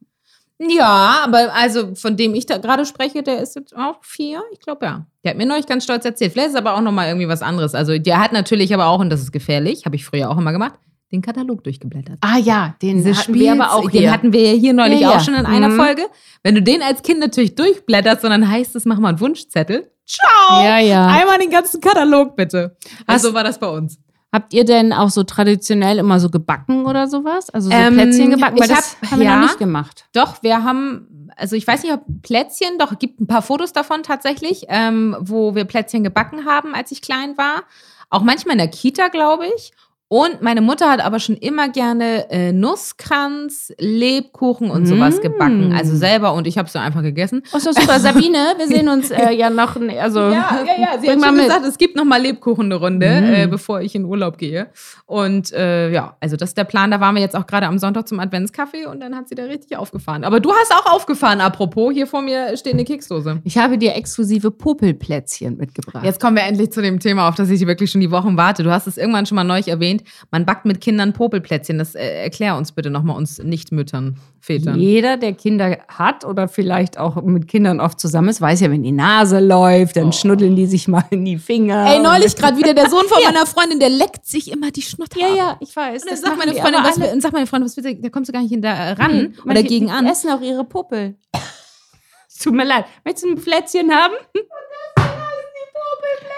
[0.61, 4.41] Ja, aber also von dem ich da gerade spreche, der ist jetzt auch vier.
[4.53, 5.07] Ich glaube ja.
[5.25, 6.33] Der hat mir neulich ganz stolz erzählt.
[6.33, 7.75] Vielleicht ist aber auch nochmal irgendwie was anderes.
[7.75, 10.53] Also der hat natürlich aber auch, und das ist gefährlich, habe ich früher auch immer
[10.53, 10.75] gemacht,
[11.11, 12.19] den Katalog durchgeblättert.
[12.21, 14.13] Ah ja, den Diese hatten wir aber auch den hier.
[14.13, 15.17] hatten wir ja hier neulich Ja, ja.
[15.17, 15.77] auch schon in einer Mhm.
[15.77, 16.03] Folge.
[16.45, 19.91] Wenn du den als Kind natürlich durchblätterst, sondern heißt es, mach mal einen Wunschzettel.
[20.07, 20.63] Ciao!
[20.63, 21.07] Ja, ja.
[21.07, 22.77] Einmal den ganzen Katalog bitte.
[23.07, 23.99] Also so war das bei uns.
[24.33, 27.51] Habt ihr denn auch so traditionell immer so gebacken oder sowas?
[27.51, 28.59] Also so Ähm, Plätzchen gebacken?
[28.59, 29.37] Weil ich das hab- haben wir ja.
[29.37, 30.07] noch nicht gemacht.
[30.15, 33.73] Doch, wir haben, also ich weiß nicht, ob Plätzchen, doch, es gibt ein paar Fotos
[33.75, 37.65] davon tatsächlich, ähm, wo wir Plätzchen gebacken haben, als ich klein war.
[38.09, 39.73] Auch manchmal in der Kita, glaube ich.
[40.15, 45.23] Und meine Mutter hat aber schon immer gerne äh, Nusskranz, Lebkuchen und sowas Mm.
[45.23, 45.73] gebacken.
[45.73, 47.43] Also selber und ich habe es dann einfach gegessen.
[47.55, 47.99] Oh, das super.
[47.99, 50.37] Sabine, wir sehen uns äh, ja noch, also Sie
[51.07, 51.45] bring hat mal schon mit.
[51.47, 53.33] gesagt, es gibt noch mal Lebkuchen eine Runde, Mhm.
[53.33, 54.67] äh, bevor ich in Urlaub gehe.
[55.07, 56.91] Und äh, ja, also das ist der Plan.
[56.91, 59.45] Da waren wir jetzt auch gerade am Sonntag zum Adventskaffee und dann hat sie da
[59.45, 60.25] richtig aufgefahren.
[60.25, 61.95] Aber du hast auch aufgefahren, apropos.
[61.95, 63.41] Hier vor mir steht eine Keksdose.
[63.45, 66.05] Ich habe dir exklusive Popelplätzchen mitgebracht.
[66.05, 68.63] Jetzt kommen wir endlich zu dem Thema, auf das ich wirklich schon die Wochen warte.
[68.63, 70.02] Du hast es irgendwann schon mal neu erwähnt.
[70.31, 71.79] Man backt mit Kindern Popelplätzchen.
[71.79, 74.79] Das äh, erklär uns bitte nochmal, uns Nicht-Müttern, Vätern.
[74.79, 78.83] Jeder, der Kinder hat oder vielleicht auch mit Kindern oft zusammen ist, weiß ja, wenn
[78.83, 81.87] die Nase läuft, dann schnuddeln die sich mal in die Finger.
[81.89, 81.93] Oh.
[81.93, 85.21] Ey, neulich gerade wieder der Sohn von meiner Freundin, der leckt sich immer die Schnutter.
[85.21, 86.03] Ja, ja, ich weiß.
[86.03, 87.13] Und dann das sagt meine die Freundin, was, alle.
[87.13, 89.51] und sagt meine Freundin, was willst du, da kommst du gar nicht hinter ran Nee,
[89.51, 90.07] oder gegen die an.
[90.07, 91.17] essen auch ihre Puppel.
[92.43, 92.87] Tut mir leid.
[93.05, 94.15] Möchtest du ein Plätzchen haben?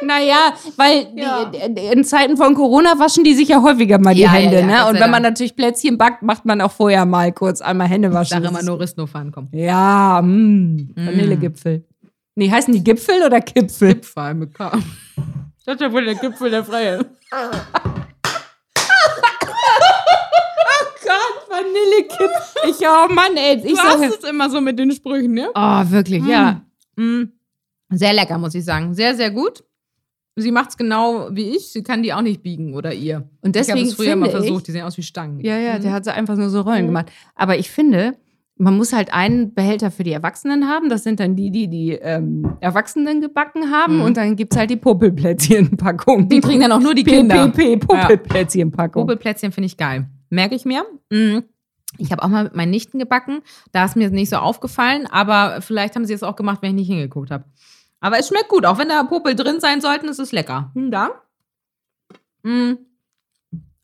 [0.02, 1.44] Naja, weil Ja.
[1.46, 4.60] die, in Zeiten von Corona waschen die sich ja häufiger mal die Ja, Hände.
[4.60, 4.86] ja, ne?
[4.88, 8.14] Und wenn man natürlich Plätzchen backt, macht man auch vorher mal kurz einmal Hände Ich
[8.14, 8.30] waschen.
[8.30, 9.48] sage Das immer nur Ristno-Fahren, komm.
[9.52, 11.84] Ja, mh, Vanillegipfel.
[12.34, 14.00] Nee, heißen die Gipfel oder Kipfel?
[14.16, 14.72] Allem mit K.
[15.64, 16.98] Das ist ja wohl der Gipfel der Freie.
[17.34, 17.50] oh
[21.04, 22.70] Gott, Vanillekipfel.
[22.70, 23.56] Ich, oh Mann, ey.
[23.64, 25.48] Ich Du hast sage, es immer so mit den Sprüchen, ne?
[25.54, 26.60] oh, wirklich, ja.
[26.96, 27.24] Mm.
[27.90, 28.94] Sehr lecker, muss ich sagen.
[28.94, 29.64] Sehr, sehr gut.
[30.36, 31.68] Sie macht es genau wie ich.
[31.68, 33.28] Sie kann die auch nicht biegen oder ihr.
[33.40, 34.66] Und ich habe deswegen es früher mal finde ich- versucht.
[34.66, 35.38] Die sehen aus wie Stangen.
[35.40, 35.82] Ja, ja, Mhm.
[35.82, 37.12] der hat so einfach nur so Rollen gemacht.
[37.36, 38.16] Aber ich finde,
[38.56, 40.88] man muss halt einen Behälter für die Erwachsenen haben.
[40.88, 43.98] Das sind dann die, die die ähm, Erwachsenen gebacken haben.
[43.98, 44.02] Mhm.
[44.02, 46.28] Und dann gibt es halt die Puppelplätzchenpackung.
[46.28, 47.48] Die kriegen dann auch nur die Kinder.
[47.48, 49.02] PPP, Puppelplätzchenpackung.
[49.02, 50.08] Popelplätzchen finde ich geil.
[50.30, 50.84] Merke ich mir.
[51.10, 51.40] Mm.
[51.98, 53.40] Ich habe auch mal mit meinen Nichten gebacken.
[53.70, 56.74] Da ist mir nicht so aufgefallen, aber vielleicht haben sie es auch gemacht, wenn ich
[56.76, 57.44] nicht hingeguckt habe.
[58.04, 58.66] Aber es schmeckt gut.
[58.66, 60.70] Auch wenn da Popel drin sein sollten, ist es lecker.
[60.74, 61.22] Hm, da.
[62.42, 62.74] Mm.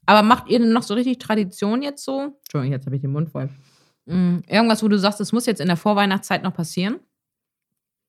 [0.04, 2.34] Aber macht ihr denn noch so richtig Tradition jetzt so?
[2.44, 3.48] Entschuldigung, jetzt habe ich den Mund voll.
[4.04, 4.40] Mm.
[4.46, 7.00] Irgendwas, wo du sagst, das muss jetzt in der Vorweihnachtszeit noch passieren?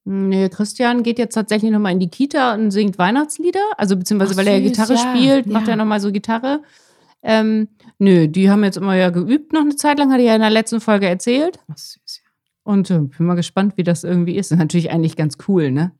[0.04, 3.64] Nee, Christian geht jetzt tatsächlich nochmal in die Kita und singt Weihnachtslieder.
[3.78, 5.72] Also beziehungsweise, Ach, weil er süß, Gitarre ja, spielt, macht ja.
[5.72, 6.62] er nochmal so Gitarre.
[7.22, 10.34] Ähm, nö, die haben jetzt immer ja geübt noch eine Zeit lang, hat er ja
[10.34, 11.58] in der letzten Folge erzählt.
[11.70, 12.30] Ach, süß, ja.
[12.64, 14.52] Und äh, bin mal gespannt, wie das irgendwie ist.
[14.52, 15.92] ist natürlich eigentlich ganz cool, ne?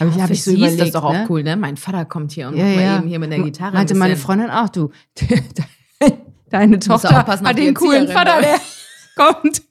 [0.00, 1.26] Hab ich, hab ich so überlegt, ist das doch auch ne?
[1.28, 1.56] cool, ne?
[1.56, 2.98] Mein Vater kommt hier und Ja, macht mal ja.
[2.98, 3.70] eben hier mit der Gitarre.
[3.70, 4.90] ein Meinte meine Freundin auch, du,
[6.50, 8.58] deine Tochter hat den coolen Vater, der
[9.16, 9.62] kommt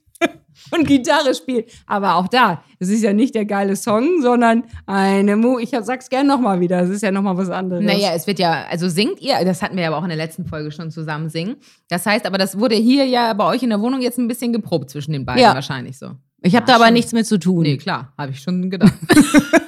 [0.72, 1.72] und Gitarre spielt.
[1.86, 5.60] Aber auch da, es ist ja nicht der geile Song, sondern eine Mu.
[5.60, 7.86] Ich sag's gern nochmal wieder, es ist ja nochmal was anderes.
[7.86, 10.18] Naja, es wird ja, also singt ihr, das hatten wir ja aber auch in der
[10.18, 11.56] letzten Folge schon zusammen singen.
[11.90, 14.52] Das heißt aber, das wurde hier ja bei euch in der Wohnung jetzt ein bisschen
[14.52, 15.54] geprobt zwischen den beiden Ja.
[15.54, 16.12] wahrscheinlich so.
[16.42, 17.64] ich habe Ja, da aber nichts mit zu tun.
[17.64, 18.94] Nee, klar, habe ich schon gedacht.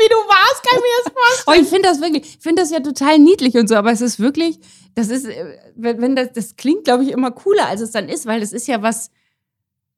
[0.00, 1.58] wie du warst, kann ich mir das vorstellen.
[1.58, 4.00] Oh, ich finde das wirklich, ich finde das ja total niedlich und so, aber es
[4.00, 4.58] ist wirklich,
[4.94, 8.26] das ist, äh, wenn, das, das klingt, glaube ich, immer cooler, als es dann ist,
[8.26, 9.10] weil das ist ja was,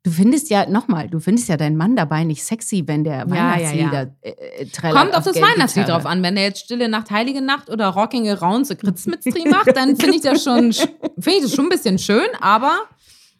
[0.02, 3.18] Du findest ja, nochmal, du findest ja deinen Mann dabei nicht sexy, wenn der Ja,
[3.18, 5.52] ja, Weihnachtslieder äh, äh, Kommt auf das Geldgitarre.
[5.52, 6.22] Weihnachtslied drauf an.
[6.22, 10.16] Wenn der jetzt Stille Nacht, Heilige Nacht oder Rocking Around the Tree macht, dann finde
[10.16, 12.78] ich das schon, finde ich das schon ein bisschen schön, aber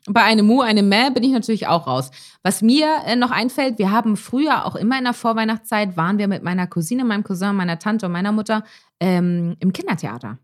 [0.06, 2.10] bei einem Mu, einem Mäh bin ich natürlich auch raus.
[2.42, 6.28] Was mir äh, noch einfällt, wir haben früher auch immer in der Vorweihnachtszeit, waren wir
[6.28, 8.64] mit meiner Cousine, meinem Cousin, meiner Tante und meiner Mutter
[8.98, 10.38] ähm, im Kindertheater.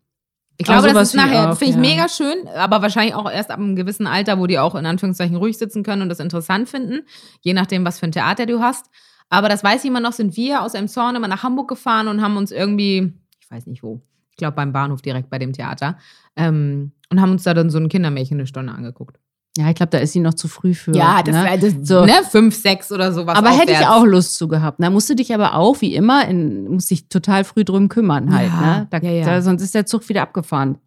[0.59, 1.81] Ich Ah, glaube, das ist nachher, finde ich ja.
[1.81, 5.37] mega schön, aber wahrscheinlich auch erst ab einem gewissen Alter, wo die auch in Anführungszeichen
[5.37, 7.03] ruhig sitzen können und das interessant finden,
[7.43, 8.87] je nachdem, was für ein Theater du hast.
[9.29, 12.23] Aber das weiß ich immer noch, sind wir aus Emshorn immer nach Hamburg gefahren und
[12.23, 15.99] haben uns irgendwie, ich weiß nicht wo, ich glaube beim Bahnhof direkt bei dem Theater,
[16.37, 19.19] ähm, und haben uns da dann so ein Kindermärchen eine Stunde angeguckt.
[19.57, 20.95] Ja, ich glaube, da ist sie noch zu früh für.
[20.95, 21.59] Ja, das, ne?
[21.59, 22.05] das So.
[22.05, 23.37] ne, fünf, sechs oder sowas.
[23.37, 23.93] Aber hätte ich aufwärts.
[23.93, 24.81] auch Lust zu gehabt.
[24.81, 28.35] Da musst du dich aber auch, wie immer, in, musst dich total früh drum kümmern
[28.35, 28.49] halt.
[28.49, 28.87] Ja, ne?
[28.91, 29.25] da, ja, ja.
[29.25, 30.79] Da, sonst ist der Zug wieder abgefahren.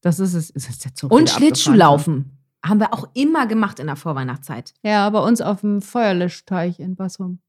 [0.00, 0.50] Das ist es.
[0.50, 4.74] Ist der Zug Und Schlittschuhlaufen haben wir auch immer gemacht in der Vorweihnachtszeit.
[4.82, 7.40] Ja, bei uns auf dem Feuerlöschteich in Bassum.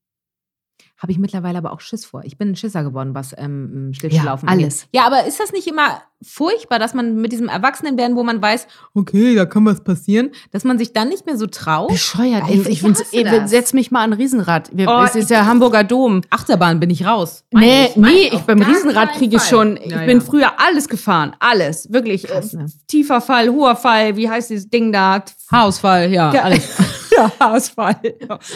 [0.98, 2.22] Habe ich mittlerweile aber auch Schiss vor.
[2.26, 4.66] Ich bin ein Schisser geworden, was ähm, Schlittschuhlaufen Ja, angeht.
[4.66, 4.88] alles.
[4.92, 8.68] Ja, aber ist das nicht immer furchtbar, dass man mit diesem Erwachsenenwerden, wo man weiß,
[8.94, 11.90] okay, da kann was passieren, dass man sich dann nicht mehr so traut?
[11.90, 12.44] Bescheuert.
[12.48, 14.70] Ey, Ich, ich ich, setz mich mal an Riesenrad.
[14.72, 16.22] Wir, Oh, es ist ja Hamburger Dom.
[16.30, 17.44] Achterbahn bin ich raus.
[17.52, 19.78] Nee, Meine nee, ich beim Riesenrad kriege ich schon.
[19.78, 20.24] Ich Ja, bin ja.
[20.24, 21.36] früher alles gefahren.
[21.40, 21.92] Alles.
[21.92, 22.24] Wirklich.
[22.28, 22.66] Krass, äh, ne?
[22.88, 24.16] Tiefer Fall, hoher Fall.
[24.16, 25.24] Wie heißt dieses Ding da?
[25.52, 26.32] Haarausfall, ja.
[26.34, 26.70] Ja, alles.
[27.40, 27.98] ja, Haarausfall.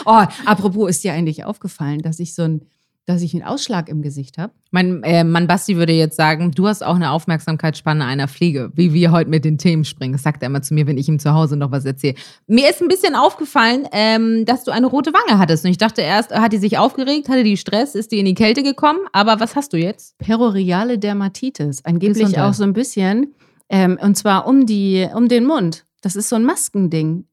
[0.04, 2.62] Oh, apropos, ist dir eigentlich aufgefallen, dass ich so ein,
[3.06, 4.52] dass ich einen Ausschlag im Gesicht habe?
[4.72, 8.92] Mein äh, Mann Basti würde jetzt sagen, du hast auch eine Aufmerksamkeitsspanne einer Fliege, wie
[8.92, 10.12] wir heute mit den Themen springen.
[10.12, 12.16] Das sagt er immer zu mir, wenn ich ihm zu Hause noch was erzähle.
[12.48, 15.64] Mir ist ein bisschen aufgefallen, ähm, dass du eine rote Wange hattest.
[15.64, 18.34] Und ich dachte erst, hat die sich aufgeregt, hatte die Stress, ist die in die
[18.34, 19.00] Kälte gekommen?
[19.12, 20.18] Aber was hast du jetzt?
[20.18, 21.84] Peroriale Dermatitis.
[21.84, 23.34] Angeblich auch so ein bisschen.
[23.68, 25.84] Ähm, und zwar um, die, um den Mund.
[26.02, 27.24] Das ist so ein Maskending.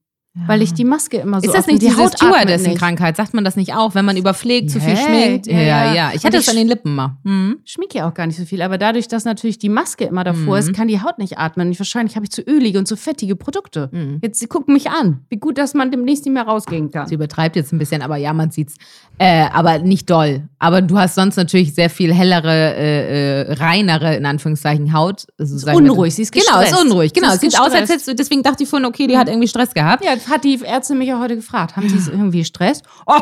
[0.47, 2.13] Weil ich die Maske immer so Ist das nicht die Haut.
[2.15, 3.15] Stewardessen-Krankheit?
[3.17, 5.45] Sagt man das nicht auch, wenn man überpflegt, zu viel schminkt?
[5.45, 6.09] ja, ja.
[6.09, 7.17] Ich Und hatte ich es an den Lippen mal.
[7.23, 7.59] Mhm.
[7.65, 10.55] schmieg ja auch gar nicht so viel, aber dadurch, dass natürlich die Maske immer davor
[10.55, 10.59] Mhm.
[10.59, 11.67] ist, kann die Haut nicht atmen.
[11.67, 13.89] Und wahrscheinlich habe ich zu ölige und zu fettige Produkte.
[13.91, 14.19] Mhm.
[14.23, 15.19] Jetzt sie gucken mich an.
[15.29, 17.05] Wie gut, dass man demnächst nicht mehr rausgehen kann.
[17.07, 18.75] Sie übertreibt jetzt ein bisschen, aber ja, man sieht's.
[19.19, 20.49] Äh, aber nicht doll.
[20.57, 25.27] Aber du hast sonst natürlich sehr viel hellere, äh, äh, reinere, in Anführungszeichen, Haut.
[25.37, 26.85] Also, unruhig, sie ist Genau, ist gestresst.
[26.85, 27.13] unruhig.
[27.13, 27.91] Genau, Sie sieht aus, als gestresst.
[27.91, 30.03] hättest du, deswegen dachte ich vorhin, okay, die hat irgendwie Stress gehabt.
[30.03, 31.75] Ja, hat die Ärztin mich ja heute gefragt.
[31.75, 32.81] Haben Sie irgendwie Stress?
[33.05, 33.19] Oh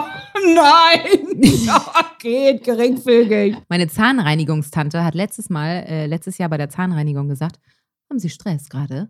[0.56, 1.42] nein!
[1.42, 1.86] Ja,
[2.20, 3.58] geht, geringfügig.
[3.70, 7.60] Meine Zahnreinigungstante hat letztes Mal, äh, letztes Jahr bei der Zahnreinigung gesagt,
[8.10, 9.10] haben Sie Stress gerade?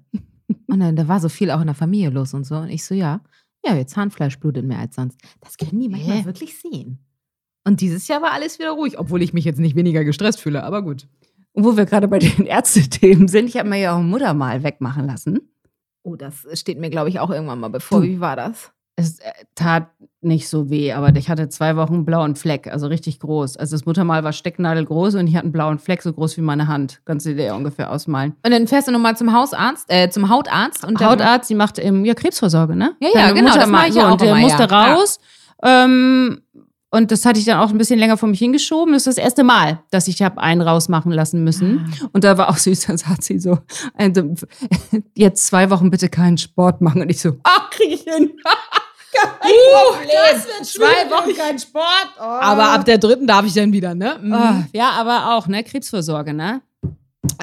[0.68, 2.58] Und dann, da war so viel auch in der Familie los und so.
[2.58, 3.22] Und ich so, ja,
[3.66, 5.20] ja, ihr Zahnfleisch blutet mehr als sonst.
[5.40, 6.26] Das können die manchmal Hä?
[6.26, 7.00] wirklich sehen.
[7.64, 10.64] Und dieses Jahr war alles wieder ruhig, obwohl ich mich jetzt nicht weniger gestresst fühle,
[10.64, 11.08] aber gut.
[11.54, 15.06] Und wo wir gerade bei den Ärztethemen sind, ich habe mir ja auch Muttermal wegmachen
[15.06, 15.51] lassen.
[16.04, 18.02] Oh, das steht mir, glaube ich, auch irgendwann mal bevor.
[18.02, 18.72] Wie war das?
[18.96, 19.88] Es äh, tat
[20.22, 23.58] nicht so weh, aber ich hatte zwei Wochen einen blauen Fleck, also richtig groß.
[23.58, 26.68] Also das Muttermal war stecknadelgroß und ich hatte einen blauen Fleck, so groß wie meine
[26.68, 27.02] Hand.
[27.06, 28.36] Kannst du dir ja ungefähr ausmalen.
[28.46, 30.86] Und dann fährst du nochmal zum Hausarzt, äh, zum Hautarzt.
[30.86, 32.96] Und Hautarzt, die macht ähm, ja, Krebsvorsorge, ne?
[33.00, 33.72] Ja, ja, genau, das Muttermal.
[33.72, 34.94] mache ich so, ja auch Und der immer, musste ja.
[34.94, 35.20] raus.
[35.64, 36.42] Ähm,
[36.92, 38.94] und das hatte ich dann auch ein bisschen länger vor mich hingeschoben.
[38.94, 41.90] Das ist das erste Mal, dass ich habe einen rausmachen lassen müssen.
[42.04, 42.10] Ah.
[42.12, 43.60] Und da war auch süß, dann sagt sie so,
[43.96, 44.36] also,
[45.16, 47.02] jetzt zwei Wochen bitte keinen Sport machen.
[47.02, 48.34] Und ich so, ach, krieg ich hin.
[49.14, 50.64] Kein Problem.
[50.64, 52.14] Zwei Wochen kein Sport.
[52.18, 52.24] Oh.
[52.24, 54.18] Aber ab der dritten darf ich dann wieder, ne?
[54.22, 54.34] Mhm.
[54.34, 55.66] Ah, ja, aber auch, ne?
[55.66, 56.62] Krebsvorsorge, ne?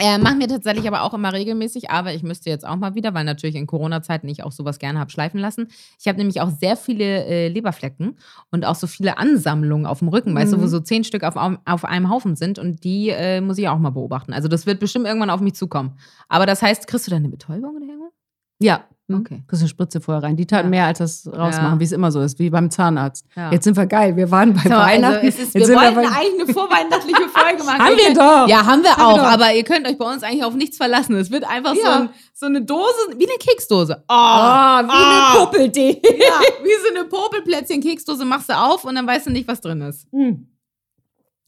[0.00, 3.14] Äh, machen wir tatsächlich aber auch immer regelmäßig, aber ich müsste jetzt auch mal wieder,
[3.14, 5.68] weil natürlich in Corona-Zeiten ich auch sowas gerne habe schleifen lassen.
[6.00, 8.18] Ich habe nämlich auch sehr viele äh, Leberflecken
[8.50, 10.68] und auch so viele Ansammlungen auf dem Rücken, weißt du, wo Mhm.
[10.68, 13.90] so zehn Stück auf, auf einem Haufen sind und die äh, muss ich auch mal
[13.90, 14.32] beobachten.
[14.32, 15.98] Also das wird bestimmt irgendwann auf mich zukommen.
[16.28, 18.12] Aber das heißt, kriegst du da eine Betäubung oder irgendwas?
[18.61, 18.84] Ja.
[19.11, 19.42] Okay.
[19.47, 20.37] Kriegst eine Spritze vorher rein.
[20.37, 20.71] Die taten Ja.
[20.71, 21.81] mehr als das rausmachen, Ja.
[21.81, 23.25] wie es immer so ist, wie beim Zahnarzt.
[23.35, 23.51] Ja.
[23.51, 24.16] Jetzt sind wir geil.
[24.16, 25.25] Wir waren bei So, Weihnachten.
[25.25, 27.79] Also ist, Jetzt wir wollten eigentlich eine vorweihnachtliche Folge machen.
[27.79, 28.49] Haben wir doch.
[28.49, 29.16] Ja, haben wir Haben wir auch.
[29.16, 29.25] doch.
[29.25, 31.16] aber ihr könnt euch bei uns eigentlich auf nichts verlassen.
[31.16, 33.97] Es wird einfach so, ein, so eine Dose, wie eine Keksdose.
[34.03, 35.31] Oh, Ah, wie Ah.
[35.33, 36.03] eine Puppeldee.
[36.05, 39.81] Ja, wie so eine Popelplätzchen-Keksdose machst du auf und dann weißt du nicht, was drin
[39.81, 40.07] ist.
[40.12, 40.49] Hm.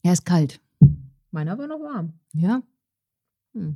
[0.03, 0.59] Ja, ist kalt.
[1.29, 2.13] Meiner war noch warm.
[2.33, 2.63] Ja.
[3.53, 3.75] Hm.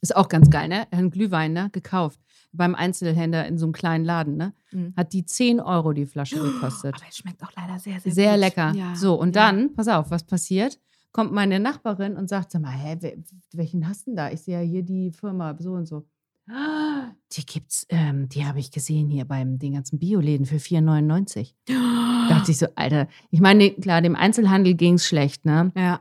[0.00, 0.86] Ist auch ganz geil, ne?
[0.90, 1.68] Ein Glühwein, ne?
[1.72, 2.18] Gekauft.
[2.56, 4.54] Beim Einzelhändler in so einem kleinen Laden, ne?
[4.72, 4.94] Mhm.
[4.96, 6.94] Hat die 10 Euro die Flasche gekostet.
[6.96, 8.40] Aber es schmeckt auch leider sehr, sehr, Sehr gut.
[8.40, 8.72] lecker.
[8.74, 8.94] Ja.
[8.94, 9.46] So, und ja.
[9.50, 10.78] dann, pass auf, was passiert?
[11.12, 13.14] Kommt meine Nachbarin und sagt, sag mal, hä,
[13.52, 14.30] welchen hast du denn da?
[14.30, 16.06] Ich sehe ja hier die Firma so und so.
[17.32, 21.54] Die gibt's, ähm, die habe ich gesehen hier beim den ganzen Bioläden für 4,99.
[21.66, 25.72] Da dachte ich so, Alter, ich meine, klar, dem Einzelhandel ging's schlecht, ne?
[25.76, 26.00] Ja.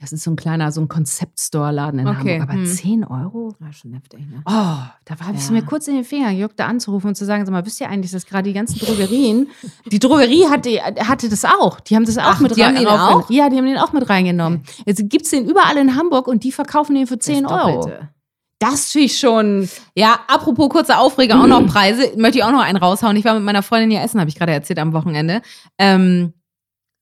[0.00, 2.42] Das ist so ein kleiner, so ein Konzeptstore-Laden in Okay, Hamburg.
[2.42, 2.64] Aber hm.
[2.66, 3.54] 10 Euro?
[3.58, 4.42] War schon heftig, ne?
[4.46, 5.52] Oh, da habe ich Ja.
[5.52, 7.88] mir kurz in den Finger gejuckt, da anzurufen und zu sagen, sag mal, wisst ihr
[7.90, 9.48] eigentlich, dass gerade die ganzen Drogerien,
[9.92, 10.70] die Drogerie hatte,
[11.06, 11.80] hatte das auch.
[11.80, 13.30] Die haben das auch Ach, mit auch?
[13.30, 14.62] Ja, die haben den auch mit reingenommen.
[14.86, 17.80] Jetzt gibt es den überall in Hamburg und die verkaufen den für 10 Das Euro.
[17.82, 18.08] Doppelte.
[18.58, 19.68] Das finde ich schon.
[19.94, 23.16] Ja, apropos kurze Aufreger, auch noch Preise, möchte ich auch noch einen raushauen.
[23.16, 25.42] Ich war mit meiner Freundin hier essen, habe ich gerade erzählt am Wochenende.
[25.78, 26.32] Ähm,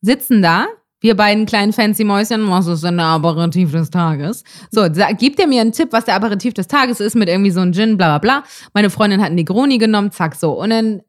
[0.01, 0.67] sitzen da,
[1.01, 4.43] wir beiden kleinen fancy Mäuschen, was ist denn der Aperitif des Tages?
[4.71, 4.87] So,
[5.19, 7.73] gibt er mir einen Tipp, was der Aperitif des Tages ist, mit irgendwie so einem
[7.73, 8.45] Gin, bla bla bla.
[8.75, 10.61] Meine Freundin hat einen Negroni genommen, zack, so.
[10.61, 11.03] Und dann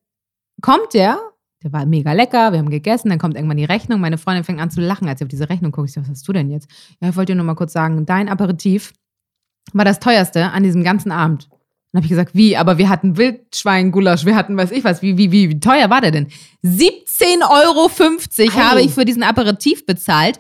[0.61, 1.19] kommt der,
[1.63, 3.99] der war mega lecker, wir haben gegessen, dann kommt irgendwann die Rechnung.
[3.99, 5.89] Meine Freundin fängt an zu lachen, als sie auf diese Rechnung guckt.
[5.89, 6.69] Ich so, was hast du denn jetzt?
[7.01, 8.93] Ja, ich wollte dir nur mal kurz sagen, dein Aperitif
[9.73, 11.49] war das teuerste an diesem ganzen Abend.
[11.91, 12.55] Dann habe ich gesagt, wie?
[12.55, 15.01] Aber wir hatten Wildschweingulasch, wir hatten weiß ich was.
[15.01, 16.27] Wie, wie, wie, wie teuer war der denn?
[16.63, 17.89] 17,50 Euro
[18.37, 18.47] Ei.
[18.61, 20.39] habe ich für diesen Aperitif bezahlt.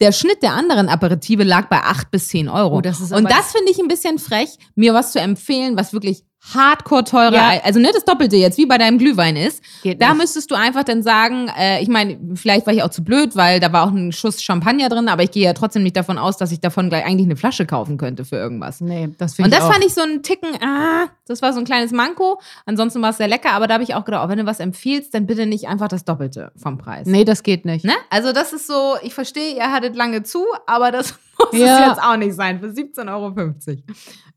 [0.00, 2.78] Der Schnitt der anderen Aperitive lag bei 8 bis 10 Euro.
[2.78, 5.92] Oh, das ist Und das finde ich ein bisschen frech, mir was zu empfehlen, was
[5.92, 7.60] wirklich hardcore teurer, Ja.
[7.64, 9.62] also nicht das Doppelte jetzt, wie bei deinem Glühwein ist.
[9.82, 10.18] Geht Da nicht.
[10.18, 13.60] müsstest du einfach dann sagen, äh, ich meine, vielleicht war ich auch zu blöd, weil
[13.60, 16.36] da war auch ein Schuss Champagner drin, aber ich gehe ja trotzdem nicht davon aus,
[16.36, 18.80] dass ich davon gleich eigentlich eine Flasche kaufen könnte für irgendwas.
[18.82, 19.72] Nee, das finde Und ich das auch.
[19.72, 22.40] fand ich so einen Ticken, ah, das war so ein kleines Manko.
[22.66, 24.60] Ansonsten war es sehr lecker, aber da habe ich auch gedacht, oh, wenn du was
[24.60, 27.06] empfiehlst, dann bitte nicht einfach das Doppelte vom Preis.
[27.06, 27.84] Nee, das geht nicht.
[27.86, 27.94] Ne?
[28.10, 31.80] Also das ist so, ich verstehe, ihr hattet lange zu, aber das muss Ja.
[31.84, 33.32] es jetzt auch nicht sein für 17,50 Euro.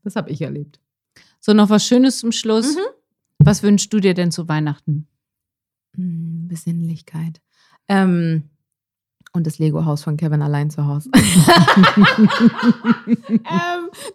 [0.04, 0.78] Das habe ich erlebt.
[1.48, 2.76] So, noch was Schönes zum Schluss.
[2.76, 2.80] Mhm.
[3.38, 5.08] Was wünschst du dir denn zu Weihnachten?
[5.96, 7.40] Hm, Besinnlichkeit.
[7.88, 8.50] Ähm,
[9.32, 11.08] und das Lego-Haus von Kevin allein zu Hause.
[11.16, 12.28] ähm,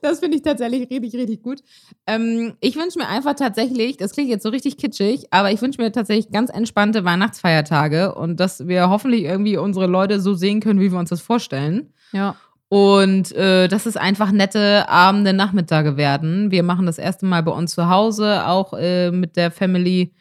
[0.03, 1.63] das finde ich tatsächlich richtig, richtig gut.
[2.05, 5.81] Ähm, ich wünsche mir einfach tatsächlich, das klingt jetzt so richtig kitschig, aber ich wünsche
[5.81, 10.79] mir tatsächlich ganz entspannte Weihnachtsfeiertage und dass wir hoffentlich irgendwie unsere Leute so sehen können,
[10.79, 11.93] wie wir uns das vorstellen.
[12.11, 12.35] Ja.
[12.73, 16.49] Und äh, dass es einfach nette Abende, Nachmittage werden.
[16.49, 20.12] Wir machen das erste Mal bei uns zu Hause, auch äh, mit der Family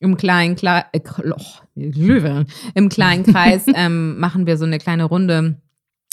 [0.00, 1.00] im kleinen, Kle äh,
[2.74, 5.60] im kleinen Kreis ähm, machen wir so eine kleine Runde.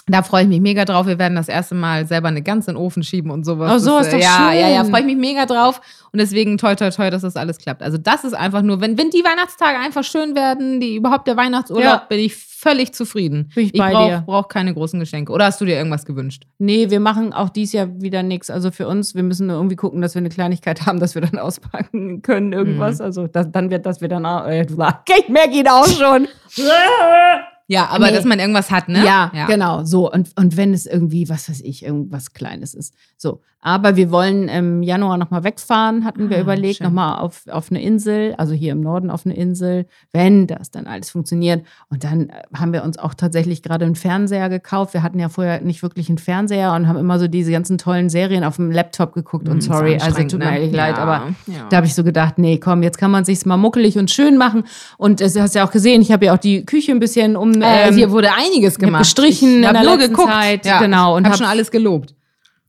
[0.08, 1.08] Da freue ich mich mega drauf.
[1.08, 3.72] Wir werden das erste Mal selber eine Gans in den Ofen schieben und sowas.
[3.74, 4.60] Oh, so Das, ist äh, doch ja, schön.
[4.60, 5.82] Ja, ja, freue ich mich mega drauf.
[6.14, 7.82] Und deswegen toi, toi, toi, dass das alles klappt.
[7.82, 11.38] Also das ist einfach nur, wenn, wenn die Weihnachtstage einfach schön werden, die überhaupt der
[11.38, 12.06] Weihnachtsurlaub, Ja.
[12.08, 13.52] bin ich völlig zufrieden.
[13.56, 14.24] Bin ich bei brauch, dir.
[14.26, 15.32] brauch keine großen Geschenke.
[15.32, 16.44] Oder hast du dir irgendwas gewünscht?
[16.60, 18.52] Nee, wir machen auch dies Jahr wieder nichts.
[18.52, 21.24] Also für uns, wir müssen nur irgendwie gucken, dass wir eine Kleinigkeit haben, dass wir
[21.24, 23.00] dann auspacken können, irgendwas.
[23.00, 23.06] Mhm.
[23.06, 24.46] Also das, dann wird das wir dann auch.
[24.46, 26.28] Äh, du sagst, ich merke ihn auch schon.
[27.68, 28.12] Ja, aber Nee.
[28.16, 29.04] dass man irgendwas hat, ne?
[29.04, 30.12] Ja, genau, so.
[30.12, 32.94] Und, und wenn es irgendwie, was weiß ich, irgendwas Kleines ist.
[33.18, 33.42] So.
[33.68, 37.82] Aber wir wollen im Januar nochmal wegfahren, hatten wir Ah, überlegt, nochmal auf, auf eine
[37.82, 41.66] Insel, also hier im Norden auf eine Insel, wenn das dann alles funktioniert.
[41.90, 44.94] Und dann äh, haben wir uns auch tatsächlich gerade einen Fernseher gekauft.
[44.94, 48.10] Wir hatten ja vorher nicht wirklich einen Fernseher und haben immer so diese ganzen tollen
[48.10, 49.48] Serien auf dem Laptop geguckt.
[49.50, 50.60] Und Hm, ist sorry, also tut mir ne?
[50.60, 51.66] ehrlich leid, Ja, aber ja.
[51.72, 54.38] da habe ich so gedacht, nee, komm, jetzt kann man sich's mal muckelig und schön
[54.38, 54.66] machen.
[55.00, 57.60] Und du hast ja auch gesehen, ich habe ja auch die Küche ein bisschen um.
[57.64, 59.02] Äh, ähm, hier wurde einiges gemacht.
[59.02, 60.30] gestrichen ich in der nur geguckt.
[60.32, 62.14] Zeit, ja, genau, und hab hab- schon alles gelobt.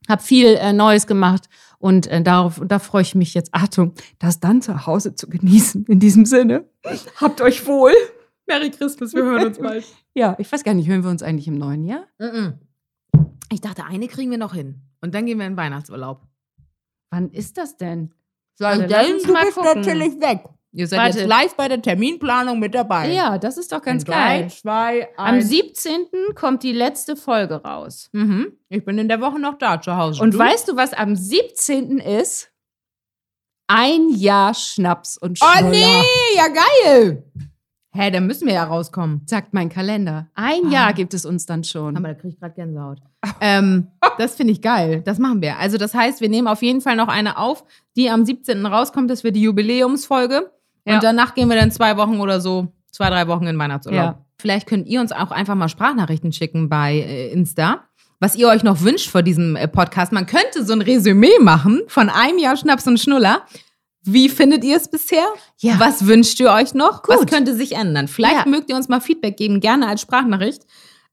[0.07, 4.39] Habe viel äh, Neues gemacht und äh, darauf, da freue ich mich jetzt, Achtung, das
[4.39, 5.85] dann zu Hause zu genießen.
[5.85, 6.65] In diesem Sinne,
[7.17, 7.93] habt euch wohl.
[8.47, 9.85] Merry Christmas, wir hören uns bald.
[10.13, 12.07] Ja, ich weiß gar nicht, hören wir uns eigentlich im neuen Jahr?
[13.51, 14.81] Ich dachte, eine kriegen wir noch hin.
[14.99, 16.23] Und dann gehen wir in Weihnachtsurlaub.
[17.11, 18.15] Wann ist das denn?
[18.57, 19.85] Weil Warte, lass uns mal gucken.
[20.19, 20.43] weg.
[20.77, 21.17] Ihr seid Warte.
[21.21, 23.11] jetzt live bei der Terminplanung mit dabei.
[23.11, 25.07] Ja, das ist doch ganz drei, geil.
[25.17, 25.49] Am eins.
[25.49, 26.05] 17.
[26.35, 28.09] kommt die letzte Folge raus.
[28.13, 28.53] Mhm.
[28.69, 30.21] Ich bin in der Woche noch da zu Hause.
[30.21, 30.37] Und du?
[30.37, 31.97] weißt du, was am 17.
[31.97, 32.51] ist?
[33.67, 35.71] Ein Jahr Schnaps und Oh Schnuller.
[35.71, 36.03] nee,
[36.35, 37.23] ja geil.
[37.93, 39.23] Hä, dann müssen wir ja rauskommen.
[39.25, 40.29] Sagt mein Kalender.
[40.35, 40.69] Ein Ah.
[40.69, 41.97] Jahr gibt es uns dann schon.
[41.97, 42.99] Aber da kriege ich gerade Gänsehaut.
[43.41, 43.87] ähm,
[44.19, 45.01] das finde ich geil.
[45.03, 45.57] Das machen wir.
[45.57, 47.63] Also, das heißt, wir nehmen auf jeden Fall noch eine auf,
[47.95, 48.63] die am 17.
[48.67, 49.09] rauskommt.
[49.09, 50.51] Das wird die Jubiläumsfolge.
[50.87, 50.95] Ja.
[50.95, 53.99] Und danach gehen wir dann zwei Wochen oder so, zwei, drei Wochen in Weihnachtsurlaub.
[54.15, 54.25] Ja.
[54.39, 57.81] Vielleicht könnt ihr uns auch einfach mal Sprachnachrichten schicken bei äh, Insta.
[58.19, 60.11] Was ihr euch noch wünscht vor diesem äh, Podcast.
[60.11, 63.43] Man könnte so ein Resümee machen von einem Jahr Schnaps und Schnuller.
[64.03, 65.25] Wie findet ihr es bisher?
[65.59, 65.75] Ja.
[65.79, 67.03] Was wünscht ihr euch noch?
[67.07, 67.29] Was Gut.
[67.31, 68.07] könnte sich ändern?
[68.07, 68.49] Vielleicht Ja.
[68.49, 70.61] mögt ihr uns mal Feedback geben, gerne als Sprachnachricht.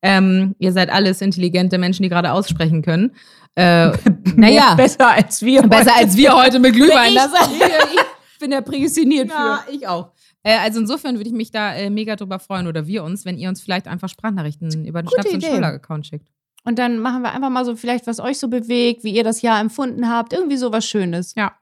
[0.00, 3.12] Ähm, ihr seid alles intelligente Menschen, die gerade aussprechen können.
[3.56, 3.90] Äh,
[4.37, 5.62] naja, Besser als wir.
[5.62, 6.04] besser heute.
[6.04, 7.08] als wir heute mit Glühwein.
[7.12, 7.30] ich, Das,
[7.94, 7.98] ich
[8.44, 9.72] bin ja prädestiniert ja, für.
[9.72, 10.12] ich auch.
[10.42, 13.38] Äh, also insofern würde ich mich da äh, mega drüber freuen oder wir uns, wenn
[13.38, 15.44] ihr uns vielleicht einfach Sprachnachrichten über den Gute Schnaps- und.
[15.44, 16.28] Schnuller-Account schickt.
[16.64, 19.42] Und dann machen wir einfach mal so vielleicht, was euch so bewegt, wie ihr das
[19.42, 20.33] Jahr empfunden habt.
[20.33, 21.35] Irgendwie so was Schönes.
[21.35, 21.52] Ja.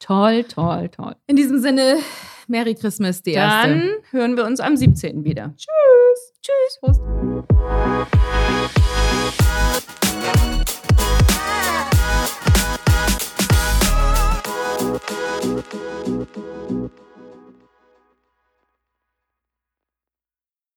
[0.00, 1.14] Toll, toll, toll.
[1.26, 1.98] In diesem Sinne,
[2.48, 4.02] Merry Christmas, die Dann erste.
[4.10, 5.24] hören wir uns am 17.
[5.24, 5.54] wieder.
[5.56, 6.78] Tschüss.
[6.80, 7.00] Prost.